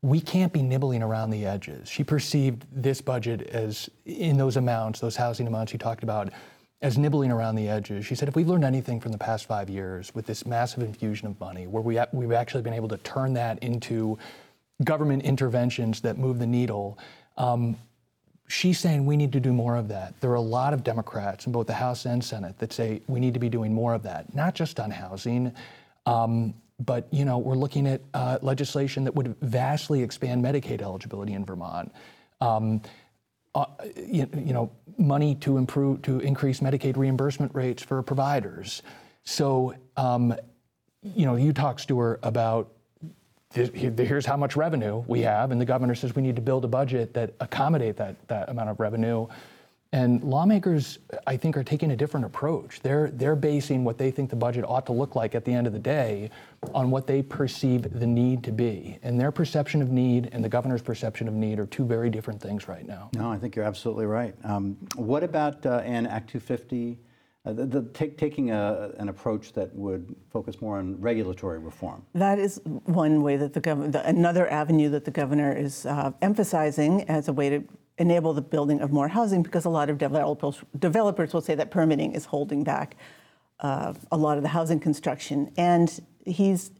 we 0.00 0.20
can't 0.20 0.52
be 0.52 0.62
nibbling 0.62 1.02
around 1.02 1.30
the 1.30 1.44
edges. 1.44 1.88
She 1.88 2.04
perceived 2.04 2.64
this 2.72 3.00
budget 3.00 3.42
as, 3.48 3.90
in 4.06 4.38
those 4.38 4.56
amounts, 4.56 5.00
those 5.00 5.16
housing 5.16 5.46
amounts 5.48 5.72
you 5.72 5.78
talked 5.78 6.04
about, 6.04 6.30
as 6.80 6.96
nibbling 6.96 7.32
around 7.32 7.56
the 7.56 7.68
edges. 7.68 8.06
She 8.06 8.14
said, 8.14 8.28
if 8.28 8.36
we've 8.36 8.48
learned 8.48 8.64
anything 8.64 9.00
from 9.00 9.12
the 9.12 9.18
past 9.18 9.46
five 9.46 9.68
years 9.68 10.14
with 10.14 10.26
this 10.26 10.46
massive 10.46 10.82
infusion 10.82 11.26
of 11.26 11.38
money, 11.40 11.66
where 11.66 11.82
we, 11.82 11.98
we've 12.12 12.32
actually 12.32 12.62
been 12.62 12.74
able 12.74 12.88
to 12.88 12.98
turn 12.98 13.34
that 13.34 13.58
into 13.62 14.16
government 14.84 15.24
interventions 15.24 16.00
that 16.02 16.18
move 16.18 16.38
the 16.38 16.46
needle, 16.46 16.96
um, 17.36 17.76
she's 18.46 18.78
saying 18.78 19.04
we 19.04 19.16
need 19.16 19.32
to 19.32 19.40
do 19.40 19.52
more 19.52 19.76
of 19.76 19.88
that. 19.88 20.14
There 20.20 20.30
are 20.30 20.36
a 20.36 20.40
lot 20.40 20.72
of 20.72 20.84
Democrats 20.84 21.46
in 21.46 21.52
both 21.52 21.66
the 21.66 21.74
House 21.74 22.06
and 22.06 22.22
Senate 22.24 22.58
that 22.58 22.72
say 22.72 23.02
we 23.08 23.18
need 23.18 23.34
to 23.34 23.40
be 23.40 23.48
doing 23.48 23.74
more 23.74 23.94
of 23.94 24.04
that, 24.04 24.32
not 24.34 24.54
just 24.54 24.78
on 24.78 24.90
housing. 24.90 25.52
Um, 26.06 26.54
but 26.80 27.08
you 27.10 27.24
know, 27.24 27.38
we're 27.38 27.56
looking 27.56 27.88
at 27.88 28.00
uh, 28.14 28.38
legislation 28.40 29.02
that 29.04 29.14
would 29.14 29.34
vastly 29.42 30.02
expand 30.02 30.44
Medicaid 30.44 30.80
eligibility 30.80 31.32
in 31.32 31.44
Vermont. 31.44 31.92
Um, 32.40 32.82
uh, 33.58 33.66
you, 33.96 34.28
you, 34.36 34.52
know, 34.52 34.70
money 34.96 35.34
to 35.36 35.56
improve 35.56 36.02
to 36.02 36.20
increase 36.20 36.60
Medicaid 36.60 36.96
reimbursement 36.96 37.54
rates 37.54 37.82
for 37.82 38.02
providers. 38.02 38.82
So, 39.24 39.74
um, 39.96 40.34
you 41.02 41.26
know, 41.26 41.36
you 41.36 41.52
talk, 41.52 41.78
Stuart, 41.78 42.20
about 42.22 42.72
here's 43.52 44.26
how 44.26 44.36
much 44.36 44.56
revenue 44.56 45.02
we 45.06 45.22
have, 45.22 45.50
and 45.50 45.60
the 45.60 45.64
governor 45.64 45.94
says 45.94 46.14
we 46.14 46.22
need 46.22 46.36
to 46.36 46.42
build 46.42 46.64
a 46.64 46.68
budget 46.68 47.14
that 47.14 47.34
accommodate 47.40 47.96
that 47.96 48.16
that 48.28 48.48
amount 48.48 48.70
of 48.70 48.78
revenue. 48.78 49.26
And 49.92 50.22
lawmakers, 50.22 50.98
I 51.26 51.38
think, 51.38 51.56
are 51.56 51.64
taking 51.64 51.92
a 51.92 51.96
different 51.96 52.26
approach. 52.26 52.80
They're, 52.80 53.10
they're 53.10 53.36
basing 53.36 53.84
what 53.84 53.96
they 53.96 54.10
think 54.10 54.28
the 54.28 54.36
budget 54.36 54.64
ought 54.68 54.84
to 54.86 54.92
look 54.92 55.16
like 55.16 55.34
at 55.34 55.46
the 55.46 55.52
end 55.52 55.66
of 55.66 55.72
the 55.72 55.78
day 55.78 56.30
on 56.74 56.90
what 56.90 57.06
they 57.06 57.22
perceive 57.22 57.98
the 57.98 58.06
need 58.06 58.44
to 58.44 58.52
be. 58.52 58.98
And 59.02 59.18
their 59.18 59.32
perception 59.32 59.80
of 59.80 59.90
need 59.90 60.28
and 60.32 60.44
the 60.44 60.48
governor's 60.48 60.82
perception 60.82 61.26
of 61.26 61.32
need 61.32 61.58
are 61.58 61.64
two 61.64 61.86
very 61.86 62.10
different 62.10 62.40
things 62.40 62.68
right 62.68 62.86
now. 62.86 63.08
No, 63.14 63.30
I 63.30 63.38
think 63.38 63.56
you're 63.56 63.64
absolutely 63.64 64.04
right. 64.04 64.34
Um, 64.44 64.76
what 64.96 65.24
about 65.24 65.64
uh, 65.64 65.78
an 65.84 66.06
Act 66.06 66.28
250? 66.30 66.98
Uh, 67.46 67.52
the, 67.54 67.64
the 67.64 67.82
take, 67.94 68.18
taking 68.18 68.50
a, 68.50 68.90
an 68.98 69.08
approach 69.08 69.54
that 69.54 69.74
would 69.74 70.14
focus 70.30 70.60
more 70.60 70.78
on 70.78 71.00
regulatory 71.00 71.58
reform. 71.58 72.04
That 72.14 72.38
is 72.38 72.60
one 72.84 73.22
way 73.22 73.36
that 73.38 73.54
the 73.54 73.60
government, 73.60 73.94
another 73.94 74.50
avenue 74.50 74.90
that 74.90 75.06
the 75.06 75.10
governor 75.10 75.56
is 75.56 75.86
uh, 75.86 76.12
emphasizing 76.20 77.08
as 77.08 77.28
a 77.28 77.32
way 77.32 77.48
to 77.48 77.64
enable 77.98 78.32
the 78.32 78.42
building 78.42 78.80
of 78.80 78.92
more 78.92 79.08
housing 79.08 79.42
because 79.42 79.64
a 79.64 79.70
lot 79.70 79.90
of 79.90 79.98
developers, 79.98 80.62
developers 80.78 81.34
will 81.34 81.40
say 81.40 81.54
that 81.54 81.70
permitting 81.70 82.12
is 82.12 82.24
holding 82.24 82.64
back 82.64 82.96
uh, 83.60 83.92
a 84.12 84.16
lot 84.16 84.36
of 84.36 84.42
the 84.42 84.48
housing 84.48 84.80
construction. 84.80 85.52
And 85.56 86.00
he's 86.24 86.70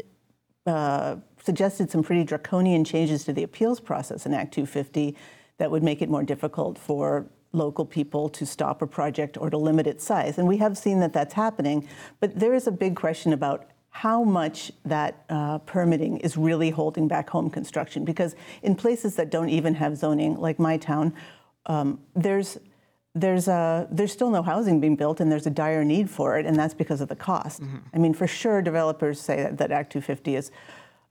uh, 0.67 1.17
suggested 1.43 1.91
some 1.91 2.03
pretty 2.03 2.25
draconian 2.25 2.85
changes 2.85 3.25
to 3.25 3.33
the 3.33 3.43
appeals 3.43 3.81
process 3.81 4.27
in 4.27 4.35
Act 4.35 4.55
250 4.55 5.17
that 5.59 5.71
would 5.71 5.83
make 5.83 6.01
it 6.03 6.09
more 6.09 6.23
difficult 6.23 6.79
for 6.79 7.27
local 7.53 7.85
people 7.85 8.29
to 8.29 8.45
stop 8.47 8.83
a 8.83 8.87
project 8.87 9.37
or 9.39 9.51
to 9.51 9.57
limit 9.57 9.87
its 9.87 10.05
size. 10.05 10.39
And 10.39 10.47
we 10.47 10.59
have 10.59 10.77
seen 10.77 11.01
that 11.01 11.13
that's 11.13 11.35
happening. 11.35 11.89
But 12.21 12.39
there 12.39 12.55
is 12.55 12.67
a 12.67 12.71
big 12.71 12.95
question 12.95 13.33
about 13.33 13.71
how 13.99 14.23
much 14.23 14.71
that 14.85 15.25
uh, 15.29 15.59
permitting 15.59 16.19
is 16.19 16.37
really 16.37 16.71
holding 16.71 17.09
back 17.09 17.29
home 17.29 17.51
construction. 17.51 18.05
Because 18.05 18.37
in 18.63 18.77
places 18.77 19.17
that 19.17 19.29
don't 19.29 19.49
even 19.49 19.75
have 19.75 19.97
zoning, 19.97 20.37
like 20.37 20.61
my 20.61 20.77
town, 20.77 21.13
um, 21.67 22.01
there's 22.15 22.59
there's 23.15 23.49
a, 23.49 23.89
there's 23.91 24.13
still 24.13 24.31
no 24.31 24.43
housing 24.45 24.79
being 24.79 24.95
built, 24.95 25.19
and 25.19 25.33
there's 25.33 25.49
a 25.49 25.51
dire 25.51 25.83
need 25.83 26.09
for 26.09 26.39
it, 26.39 26.47
and 26.47 26.55
that's 26.57 26.75
because 26.75 27.01
of 27.01 27.09
the 27.09 27.17
cost. 27.17 27.61
Mm-hmm. 27.61 27.79
I 27.93 27.99
mean, 27.99 28.15
for 28.15 28.29
sure, 28.29 28.63
developers 28.63 29.21
say 29.21 29.43
that, 29.43 29.59
that 29.59 29.73
Act 29.73 29.91
250 29.91 30.37
is, 30.37 30.53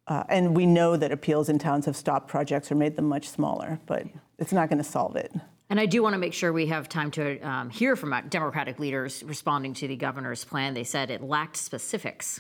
uh, 0.08 0.23
and 0.30 0.56
we 0.56 0.65
know 0.65 0.95
that 0.95 1.12
appeals 1.12 1.50
in 1.50 1.60
towns 1.60 1.86
have 1.88 1.97
stopped 1.97 2.30
projects 2.30 2.71
or 2.71 2.76
made 2.76 2.95
them 2.95 3.10
much 3.10 3.28
smaller, 3.28 3.82
but 3.86 4.06
it's 4.39 4.54
not 4.54 4.69
going 4.69 4.78
to 4.78 4.89
solve 4.89 5.17
it. 5.17 5.34
And 5.69 5.78
I 5.78 5.88
do 5.88 6.02
want 6.02 6.13
to 6.13 6.19
make 6.19 6.34
sure 6.34 6.54
we 6.54 6.67
have 6.67 6.88
time 6.88 7.12
to 7.12 7.38
um, 7.41 7.69
hear 7.69 7.97
from 7.97 8.15
Democratic 8.30 8.80
leaders 8.80 9.23
responding 9.23 9.73
to 9.73 9.89
the 9.89 9.97
governor's 9.97 10.45
plan. 10.45 10.73
They 10.73 10.86
said 10.86 11.12
it 11.12 11.21
lacked 11.21 11.58
specifics. 11.58 12.39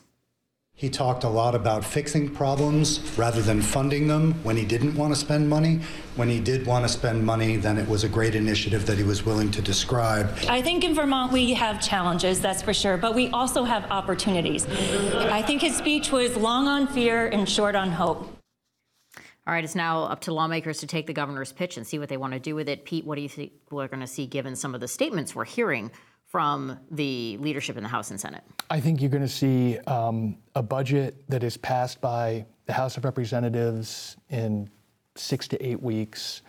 He 0.77 0.91
talked 0.91 1.23
a 1.23 1.27
lot 1.27 1.55
about 1.55 1.83
fixing 1.83 2.29
problems 2.29 2.99
rather 3.17 3.41
than 3.41 3.63
funding 3.63 4.07
them 4.07 4.33
when 4.43 4.55
he 4.55 4.63
didn't 4.63 4.93
want 4.93 5.11
to 5.11 5.19
spend 5.19 5.49
money. 5.49 5.79
When 6.15 6.29
he 6.29 6.39
did 6.39 6.67
want 6.67 6.85
to 6.85 6.89
spend 6.89 7.25
money, 7.25 7.55
then 7.55 7.79
it 7.79 7.89
was 7.89 8.03
a 8.03 8.07
great 8.07 8.35
initiative 8.35 8.85
that 8.85 8.95
he 8.95 9.03
was 9.03 9.25
willing 9.25 9.49
to 9.53 9.61
describe. 9.63 10.29
I 10.47 10.61
think 10.61 10.83
in 10.83 10.93
Vermont 10.93 11.31
we 11.33 11.55
have 11.55 11.81
challenges, 11.81 12.39
that's 12.39 12.61
for 12.61 12.75
sure, 12.75 12.95
but 12.95 13.15
we 13.15 13.29
also 13.29 13.63
have 13.63 13.89
opportunities. 13.89 14.67
I 14.67 15.41
think 15.41 15.63
his 15.63 15.75
speech 15.75 16.11
was 16.11 16.37
long 16.37 16.67
on 16.67 16.85
fear 16.85 17.25
and 17.25 17.49
short 17.49 17.73
on 17.73 17.89
hope. 17.89 18.31
All 19.47 19.53
right, 19.53 19.63
it's 19.63 19.73
now 19.73 20.03
up 20.03 20.21
to 20.21 20.31
lawmakers 20.31 20.77
to 20.81 20.87
take 20.87 21.07
the 21.07 21.13
governor's 21.13 21.53
pitch 21.53 21.77
and 21.77 21.87
see 21.87 21.97
what 21.97 22.07
they 22.07 22.17
want 22.17 22.33
to 22.33 22.39
do 22.39 22.53
with 22.53 22.69
it. 22.69 22.85
Pete, 22.85 23.03
what 23.03 23.15
do 23.15 23.21
you 23.21 23.29
think 23.29 23.51
we're 23.71 23.87
going 23.87 24.01
to 24.01 24.05
see 24.05 24.27
given 24.27 24.55
some 24.55 24.75
of 24.75 24.81
the 24.81 24.87
statements 24.87 25.33
we're 25.33 25.45
hearing 25.45 25.89
from 26.27 26.77
the 26.91 27.37
leadership 27.37 27.77
in 27.77 27.83
the 27.83 27.89
House 27.89 28.11
and 28.11 28.19
Senate? 28.19 28.43
I 28.69 28.79
think 28.79 29.01
you're 29.01 29.09
going 29.09 29.23
to 29.23 29.29
see 29.29 29.79
um, 29.79 30.37
a 30.55 30.61
budget 30.61 31.15
that 31.29 31.43
is 31.43 31.57
passed 31.57 32.01
by 32.01 32.45
the 32.65 32.73
House 32.73 32.97
of 32.97 33.05
Representatives 33.05 34.17
in 34.29 34.69
six 35.15 35.47
to 35.47 35.65
eight 35.65 35.81
weeks. 35.81 36.41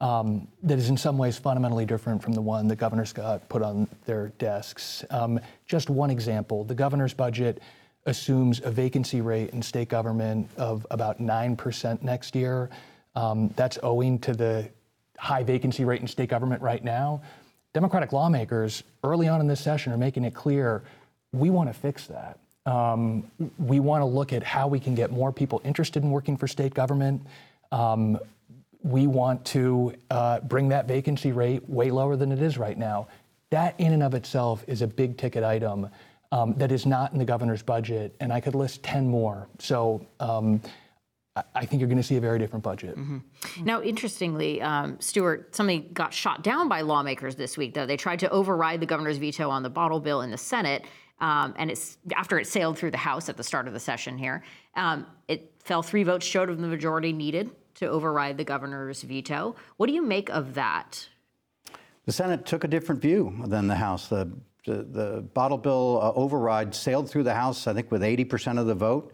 Um, 0.00 0.46
that 0.62 0.78
is 0.78 0.88
in 0.88 0.96
some 0.96 1.18
ways 1.18 1.36
fundamentally 1.36 1.84
different 1.84 2.22
from 2.22 2.32
the 2.32 2.40
one 2.40 2.68
that 2.68 2.76
Governor 2.76 3.04
Scott 3.04 3.48
put 3.48 3.62
on 3.62 3.88
their 4.06 4.28
desks. 4.38 5.04
Um, 5.10 5.40
just 5.66 5.90
one 5.90 6.10
example 6.10 6.62
the 6.62 6.76
governor's 6.76 7.12
budget 7.12 7.60
assumes 8.06 8.60
a 8.64 8.70
vacancy 8.70 9.20
rate 9.20 9.50
in 9.50 9.60
state 9.60 9.88
government 9.88 10.48
of 10.56 10.86
about 10.92 11.20
9% 11.20 12.02
next 12.02 12.36
year. 12.36 12.70
Um, 13.16 13.48
that's 13.56 13.78
owing 13.82 14.20
to 14.20 14.32
the 14.32 14.70
high 15.18 15.42
vacancy 15.42 15.84
rate 15.84 16.00
in 16.00 16.06
state 16.06 16.28
government 16.28 16.62
right 16.62 16.84
now. 16.84 17.20
Democratic 17.74 18.12
lawmakers 18.12 18.82
early 19.04 19.28
on 19.28 19.40
in 19.40 19.46
this 19.46 19.60
session 19.60 19.92
are 19.92 19.98
making 19.98 20.24
it 20.24 20.34
clear 20.34 20.82
we 21.32 21.50
want 21.50 21.68
to 21.68 21.74
fix 21.74 22.06
that. 22.06 22.38
Um, 22.64 23.30
we 23.58 23.80
want 23.80 24.02
to 24.02 24.06
look 24.06 24.32
at 24.32 24.42
how 24.42 24.68
we 24.68 24.80
can 24.80 24.94
get 24.94 25.10
more 25.10 25.32
people 25.32 25.60
interested 25.64 26.02
in 26.02 26.10
working 26.10 26.36
for 26.36 26.46
state 26.46 26.74
government. 26.74 27.22
Um, 27.70 28.18
we 28.82 29.06
want 29.06 29.44
to 29.46 29.94
uh, 30.10 30.40
bring 30.40 30.68
that 30.68 30.86
vacancy 30.86 31.32
rate 31.32 31.68
way 31.68 31.90
lower 31.90 32.16
than 32.16 32.32
it 32.32 32.40
is 32.40 32.56
right 32.56 32.78
now. 32.78 33.08
That, 33.50 33.74
in 33.78 33.92
and 33.92 34.02
of 34.02 34.14
itself, 34.14 34.64
is 34.66 34.82
a 34.82 34.86
big 34.86 35.16
ticket 35.16 35.44
item 35.44 35.88
um, 36.32 36.54
that 36.54 36.70
is 36.72 36.86
not 36.86 37.12
in 37.12 37.18
the 37.18 37.24
governor's 37.24 37.62
budget, 37.62 38.14
and 38.20 38.32
I 38.32 38.40
could 38.40 38.54
list 38.54 38.82
10 38.82 39.08
more. 39.08 39.48
So 39.58 40.06
um, 40.20 40.60
I 41.54 41.64
think 41.64 41.80
you're 41.80 41.88
going 41.88 41.98
to 41.98 42.02
see 42.02 42.16
a 42.16 42.20
very 42.20 42.38
different 42.38 42.62
budget. 42.62 42.96
Mm-hmm. 42.96 43.64
Now, 43.64 43.82
interestingly, 43.82 44.60
um, 44.62 45.00
Stuart, 45.00 45.54
something 45.54 45.90
got 45.92 46.12
shot 46.12 46.42
down 46.42 46.68
by 46.68 46.80
lawmakers 46.82 47.36
this 47.36 47.56
week, 47.56 47.74
though. 47.74 47.86
They 47.86 47.96
tried 47.96 48.20
to 48.20 48.30
override 48.30 48.80
the 48.80 48.86
governor's 48.86 49.18
veto 49.18 49.50
on 49.50 49.62
the 49.62 49.70
bottle 49.70 50.00
bill 50.00 50.22
in 50.22 50.30
the 50.30 50.38
Senate. 50.38 50.84
Um, 51.20 51.54
and 51.56 51.70
it's 51.70 51.98
after 52.14 52.38
it 52.38 52.46
sailed 52.46 52.78
through 52.78 52.92
the 52.92 52.96
House 52.96 53.28
at 53.28 53.36
the 53.36 53.42
start 53.42 53.66
of 53.66 53.72
the 53.72 53.80
session 53.80 54.16
here. 54.16 54.42
Um, 54.76 55.06
it 55.26 55.52
fell 55.64 55.82
three 55.82 56.04
votes 56.04 56.24
short 56.24 56.48
of 56.48 56.58
the 56.58 56.68
majority 56.68 57.12
needed 57.12 57.50
to 57.74 57.86
override 57.86 58.36
the 58.36 58.44
governor's 58.44 59.02
veto. 59.02 59.56
What 59.76 59.86
do 59.86 59.92
you 59.92 60.02
make 60.02 60.30
of 60.30 60.54
that? 60.54 61.08
The 62.06 62.12
Senate 62.12 62.46
took 62.46 62.64
a 62.64 62.68
different 62.68 63.02
view 63.02 63.34
than 63.46 63.66
the 63.66 63.74
House. 63.74 64.08
The, 64.08 64.30
the, 64.64 64.84
the 64.84 65.24
bottle 65.34 65.58
bill 65.58 66.00
uh, 66.02 66.12
override 66.12 66.74
sailed 66.74 67.10
through 67.10 67.24
the 67.24 67.34
House, 67.34 67.66
I 67.66 67.74
think, 67.74 67.90
with 67.90 68.02
80% 68.02 68.58
of 68.58 68.66
the 68.66 68.74
vote. 68.74 69.12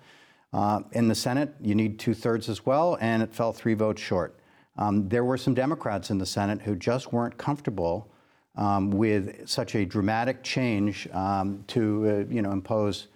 Uh, 0.54 0.82
in 0.92 1.08
the 1.08 1.14
Senate, 1.16 1.52
you 1.60 1.74
need 1.74 1.98
two 1.98 2.14
thirds 2.14 2.48
as 2.48 2.64
well, 2.64 2.96
and 3.00 3.24
it 3.24 3.34
fell 3.34 3.52
three 3.52 3.74
votes 3.74 4.00
short. 4.00 4.38
Um, 4.76 5.08
there 5.08 5.24
were 5.24 5.36
some 5.36 5.52
Democrats 5.52 6.10
in 6.10 6.18
the 6.18 6.26
Senate 6.26 6.62
who 6.62 6.76
just 6.76 7.12
weren't 7.12 7.36
comfortable 7.36 8.08
um, 8.54 8.92
with 8.92 9.48
such 9.48 9.74
a 9.74 9.84
dramatic 9.84 10.44
change 10.44 11.08
um, 11.08 11.64
to, 11.66 12.26
uh, 12.28 12.32
you 12.32 12.40
know, 12.40 12.52
impose 12.52 13.08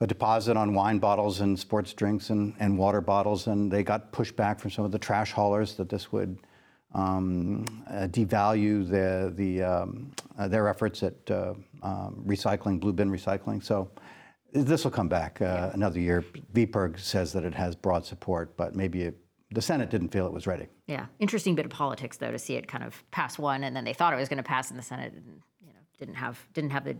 a 0.00 0.06
deposit 0.06 0.56
on 0.56 0.72
wine 0.72 1.00
bottles 1.00 1.40
and 1.40 1.58
sports 1.58 1.92
drinks 1.92 2.30
and, 2.30 2.54
and 2.60 2.78
water 2.78 3.00
bottles, 3.00 3.48
and 3.48 3.68
they 3.68 3.82
got 3.82 4.12
pushback 4.12 4.60
from 4.60 4.70
some 4.70 4.84
of 4.84 4.92
the 4.92 4.98
trash 4.98 5.32
haulers 5.32 5.74
that 5.74 5.88
this 5.88 6.12
would 6.12 6.38
um, 6.94 7.64
uh, 7.88 8.06
devalue 8.06 8.88
the, 8.88 9.32
the, 9.34 9.60
um, 9.60 10.12
uh, 10.38 10.46
their 10.46 10.68
efforts 10.68 11.02
at 11.02 11.30
uh, 11.32 11.52
um, 11.82 12.22
recycling, 12.24 12.78
blue 12.78 12.92
bin 12.92 13.10
recycling. 13.10 13.60
So 13.60 13.90
this 14.52 14.84
will 14.84 14.90
come 14.90 15.08
back 15.08 15.40
uh, 15.40 15.70
another 15.72 16.00
year. 16.00 16.24
VPIRG 16.52 16.98
says 16.98 17.32
that 17.32 17.44
it 17.44 17.54
has 17.54 17.74
broad 17.74 18.04
support, 18.04 18.56
but 18.56 18.74
maybe 18.74 19.02
it, 19.02 19.16
the 19.50 19.62
Senate 19.62 19.90
didn't 19.90 20.08
feel 20.08 20.26
it 20.26 20.32
was 20.32 20.46
ready. 20.46 20.66
Yeah, 20.86 21.06
interesting 21.18 21.54
bit 21.54 21.64
of 21.64 21.70
politics 21.70 22.16
though 22.16 22.30
to 22.30 22.38
see 22.38 22.54
it 22.54 22.68
kind 22.68 22.84
of 22.84 23.02
pass 23.10 23.38
one, 23.38 23.64
and 23.64 23.74
then 23.74 23.84
they 23.84 23.92
thought 23.92 24.12
it 24.12 24.16
was 24.16 24.28
going 24.28 24.38
to 24.38 24.42
pass 24.42 24.70
in 24.70 24.76
the 24.76 24.82
Senate, 24.82 25.12
and 25.12 25.40
you 25.60 25.72
know 25.72 25.80
didn't 25.98 26.16
have 26.16 26.38
didn't 26.52 26.70
have 26.70 26.84
the 26.84 26.96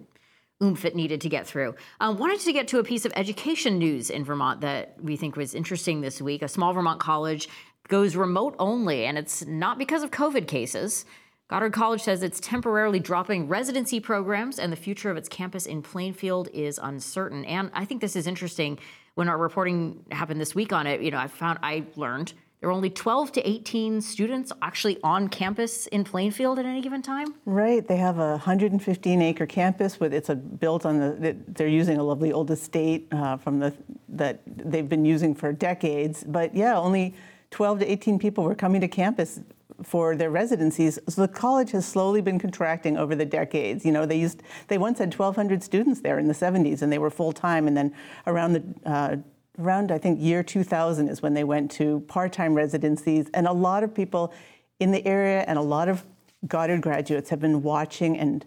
oomph 0.62 0.84
it 0.84 0.94
needed 0.94 1.20
to 1.22 1.28
get 1.28 1.46
through. 1.46 1.74
Um, 2.00 2.18
wanted 2.18 2.40
to 2.40 2.52
get 2.52 2.68
to 2.68 2.78
a 2.78 2.84
piece 2.84 3.04
of 3.04 3.12
education 3.16 3.78
news 3.78 4.10
in 4.10 4.24
Vermont 4.24 4.60
that 4.60 4.94
we 5.02 5.16
think 5.16 5.36
was 5.36 5.54
interesting 5.54 6.00
this 6.00 6.20
week. 6.20 6.42
A 6.42 6.48
small 6.48 6.72
Vermont 6.72 7.00
college 7.00 7.48
goes 7.88 8.14
remote 8.14 8.54
only, 8.58 9.06
and 9.06 9.18
it's 9.18 9.44
not 9.46 9.78
because 9.78 10.02
of 10.02 10.10
COVID 10.10 10.46
cases. 10.46 11.04
Goddard 11.50 11.72
College 11.72 12.00
says 12.00 12.22
it's 12.22 12.38
temporarily 12.38 13.00
dropping 13.00 13.48
residency 13.48 13.98
programs 13.98 14.60
and 14.60 14.70
the 14.70 14.76
future 14.76 15.10
of 15.10 15.16
its 15.16 15.28
campus 15.28 15.66
in 15.66 15.82
Plainfield 15.82 16.48
is 16.54 16.78
uncertain. 16.80 17.44
And 17.44 17.72
I 17.74 17.84
think 17.84 18.00
this 18.00 18.14
is 18.14 18.28
interesting. 18.28 18.78
When 19.16 19.28
our 19.28 19.36
reporting 19.36 20.04
happened 20.12 20.40
this 20.40 20.54
week 20.54 20.72
on 20.72 20.86
it, 20.86 21.02
you 21.02 21.10
know, 21.10 21.18
I 21.18 21.26
found 21.26 21.58
I 21.60 21.86
learned 21.96 22.34
there 22.60 22.68
are 22.68 22.72
only 22.72 22.88
12 22.88 23.32
to 23.32 23.48
18 23.48 24.00
students 24.00 24.52
actually 24.62 25.00
on 25.02 25.26
campus 25.26 25.88
in 25.88 26.04
Plainfield 26.04 26.60
at 26.60 26.66
any 26.66 26.80
given 26.82 27.02
time. 27.02 27.34
Right. 27.46 27.84
They 27.84 27.96
have 27.96 28.20
a 28.20 28.30
115 28.30 29.20
acre 29.20 29.46
campus 29.46 29.98
with 29.98 30.14
it's 30.14 30.28
a, 30.28 30.36
built 30.36 30.86
on 30.86 31.00
the. 31.00 31.36
They're 31.48 31.66
using 31.66 31.98
a 31.98 32.04
lovely 32.04 32.30
old 32.30 32.52
estate 32.52 33.08
uh, 33.10 33.38
from 33.38 33.58
the 33.58 33.74
that 34.10 34.40
they've 34.46 34.88
been 34.88 35.04
using 35.04 35.34
for 35.34 35.52
decades. 35.52 36.22
But 36.22 36.54
yeah, 36.54 36.78
only 36.78 37.16
12 37.50 37.80
to 37.80 37.90
18 37.90 38.20
people 38.20 38.44
were 38.44 38.54
coming 38.54 38.80
to 38.82 38.88
campus 38.88 39.40
for 39.82 40.16
their 40.16 40.30
residencies. 40.30 40.98
So 41.08 41.22
the 41.22 41.28
college 41.28 41.70
has 41.72 41.86
slowly 41.86 42.20
been 42.20 42.38
contracting 42.38 42.96
over 42.96 43.14
the 43.14 43.24
decades. 43.24 43.84
You 43.84 43.92
know, 43.92 44.06
they 44.06 44.18
used 44.18 44.42
they 44.68 44.78
once 44.78 44.98
had 44.98 45.14
1,200 45.14 45.62
students 45.62 46.00
there 46.00 46.18
in 46.18 46.28
the 46.28 46.34
70s, 46.34 46.82
and 46.82 46.92
they 46.92 46.98
were 46.98 47.10
full 47.10 47.32
time. 47.32 47.66
And 47.66 47.76
then 47.76 47.94
around 48.26 48.52
the 48.52 48.90
uh, 48.90 49.16
around 49.58 49.92
I 49.92 49.98
think 49.98 50.20
year 50.20 50.42
2000 50.42 51.08
is 51.08 51.22
when 51.22 51.34
they 51.34 51.44
went 51.44 51.70
to 51.72 52.00
part-time 52.08 52.54
residencies, 52.54 53.28
and 53.34 53.46
a 53.46 53.52
lot 53.52 53.82
of 53.82 53.94
people 53.94 54.32
in 54.78 54.92
the 54.92 55.06
area 55.06 55.44
and 55.46 55.58
a 55.58 55.62
lot 55.62 55.88
of 55.88 56.04
Goddard 56.46 56.80
graduates 56.80 57.28
have 57.30 57.40
been 57.40 57.62
watching 57.62 58.18
and 58.18 58.44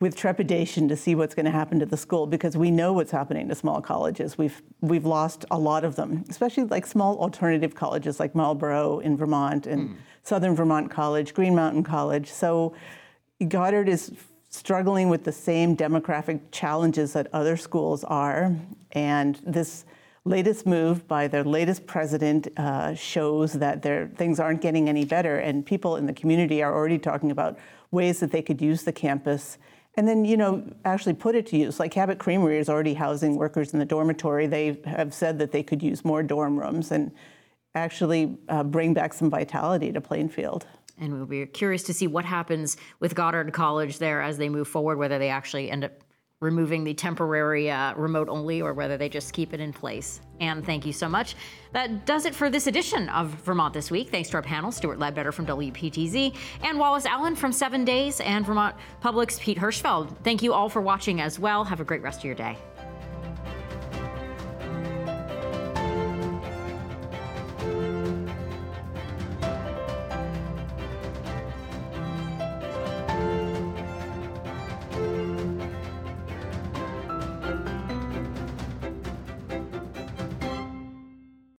with 0.00 0.16
trepidation 0.16 0.88
to 0.88 0.96
see 0.96 1.14
what's 1.14 1.34
going 1.34 1.46
to 1.46 1.52
happen 1.52 1.78
to 1.78 1.86
the 1.86 1.96
school 1.96 2.26
because 2.26 2.56
we 2.56 2.70
know 2.70 2.92
what's 2.92 3.10
happening 3.10 3.48
to 3.48 3.54
small 3.54 3.80
colleges. 3.80 4.36
We've 4.36 4.60
we've 4.80 5.06
lost 5.06 5.44
a 5.50 5.58
lot 5.58 5.84
of 5.84 5.96
them, 5.96 6.24
especially 6.28 6.64
like 6.64 6.86
small 6.86 7.18
alternative 7.18 7.74
colleges 7.74 8.20
like 8.20 8.34
Marlboro 8.34 8.98
in 8.98 9.16
Vermont 9.16 9.66
and 9.66 9.90
mm. 9.90 9.96
Southern 10.24 10.56
Vermont 10.56 10.90
College, 10.90 11.34
Green 11.34 11.54
Mountain 11.54 11.84
College. 11.84 12.30
So 12.30 12.74
Goddard 13.46 13.88
is 13.88 14.10
struggling 14.48 15.08
with 15.08 15.24
the 15.24 15.32
same 15.32 15.76
demographic 15.76 16.40
challenges 16.50 17.12
that 17.12 17.28
other 17.32 17.56
schools 17.56 18.04
are, 18.04 18.54
and 18.92 19.38
this 19.44 19.84
latest 20.24 20.66
move 20.66 21.06
by 21.06 21.28
their 21.28 21.44
latest 21.44 21.86
president 21.86 22.48
uh, 22.56 22.94
shows 22.94 23.52
that 23.54 23.82
their 23.82 24.08
things 24.16 24.40
aren't 24.40 24.62
getting 24.62 24.88
any 24.88 25.04
better, 25.04 25.38
and 25.38 25.66
people 25.66 25.96
in 25.96 26.06
the 26.06 26.12
community 26.12 26.62
are 26.62 26.74
already 26.74 26.98
talking 26.98 27.30
about 27.30 27.58
ways 27.90 28.20
that 28.20 28.30
they 28.30 28.40
could 28.40 28.62
use 28.62 28.84
the 28.84 28.92
campus. 28.92 29.58
And 29.96 30.08
then, 30.08 30.24
you 30.24 30.36
know, 30.36 30.64
actually 30.84 31.14
put 31.14 31.34
it 31.34 31.46
to 31.48 31.56
use. 31.56 31.78
Like 31.78 31.92
Cabot 31.92 32.18
Creamery 32.18 32.58
is 32.58 32.68
already 32.68 32.94
housing 32.94 33.36
workers 33.36 33.72
in 33.72 33.78
the 33.78 33.84
dormitory. 33.84 34.46
They 34.46 34.80
have 34.86 35.12
said 35.12 35.38
that 35.38 35.52
they 35.52 35.62
could 35.62 35.82
use 35.82 36.04
more 36.04 36.22
dorm 36.22 36.58
rooms 36.58 36.90
and 36.90 37.12
actually 37.74 38.38
uh, 38.48 38.62
bring 38.62 38.94
back 38.94 39.12
some 39.12 39.30
vitality 39.30 39.92
to 39.92 40.00
Plainfield. 40.00 40.66
And 41.00 41.12
we'll 41.12 41.26
be 41.26 41.44
curious 41.46 41.82
to 41.84 41.94
see 41.94 42.06
what 42.06 42.24
happens 42.24 42.76
with 43.00 43.14
Goddard 43.14 43.52
College 43.52 43.98
there 43.98 44.22
as 44.22 44.38
they 44.38 44.48
move 44.48 44.68
forward, 44.68 44.96
whether 44.96 45.18
they 45.18 45.28
actually 45.28 45.70
end 45.70 45.84
up 45.84 45.92
removing 46.40 46.84
the 46.84 46.94
temporary 46.94 47.70
uh, 47.70 47.94
remote 47.94 48.28
only 48.28 48.60
or 48.60 48.74
whether 48.74 48.96
they 48.96 49.08
just 49.08 49.32
keep 49.32 49.54
it 49.54 49.60
in 49.60 49.72
place. 49.72 50.20
And 50.40 50.64
thank 50.64 50.84
you 50.84 50.92
so 50.92 51.08
much. 51.08 51.36
That 51.72 52.06
does 52.06 52.26
it 52.26 52.34
for 52.34 52.50
this 52.50 52.66
edition 52.66 53.08
of 53.08 53.28
Vermont 53.28 53.72
This 53.72 53.90
Week. 53.90 54.10
Thanks 54.10 54.28
to 54.30 54.36
our 54.36 54.42
panel, 54.42 54.70
Stuart 54.70 54.98
Ledbetter 54.98 55.32
from 55.32 55.46
WPTZ, 55.46 56.36
and 56.62 56.78
Wallace 56.78 57.06
Allen 57.06 57.34
from 57.34 57.50
Seven 57.50 57.84
Days, 57.84 58.20
and 58.20 58.44
Vermont 58.44 58.76
Public's 59.00 59.38
Pete 59.38 59.58
Hirschfeld. 59.58 60.16
Thank 60.22 60.42
you 60.42 60.52
all 60.52 60.68
for 60.68 60.82
watching 60.82 61.20
as 61.20 61.38
well. 61.38 61.64
Have 61.64 61.80
a 61.80 61.84
great 61.84 62.02
rest 62.02 62.20
of 62.20 62.24
your 62.26 62.34
day. 62.34 62.58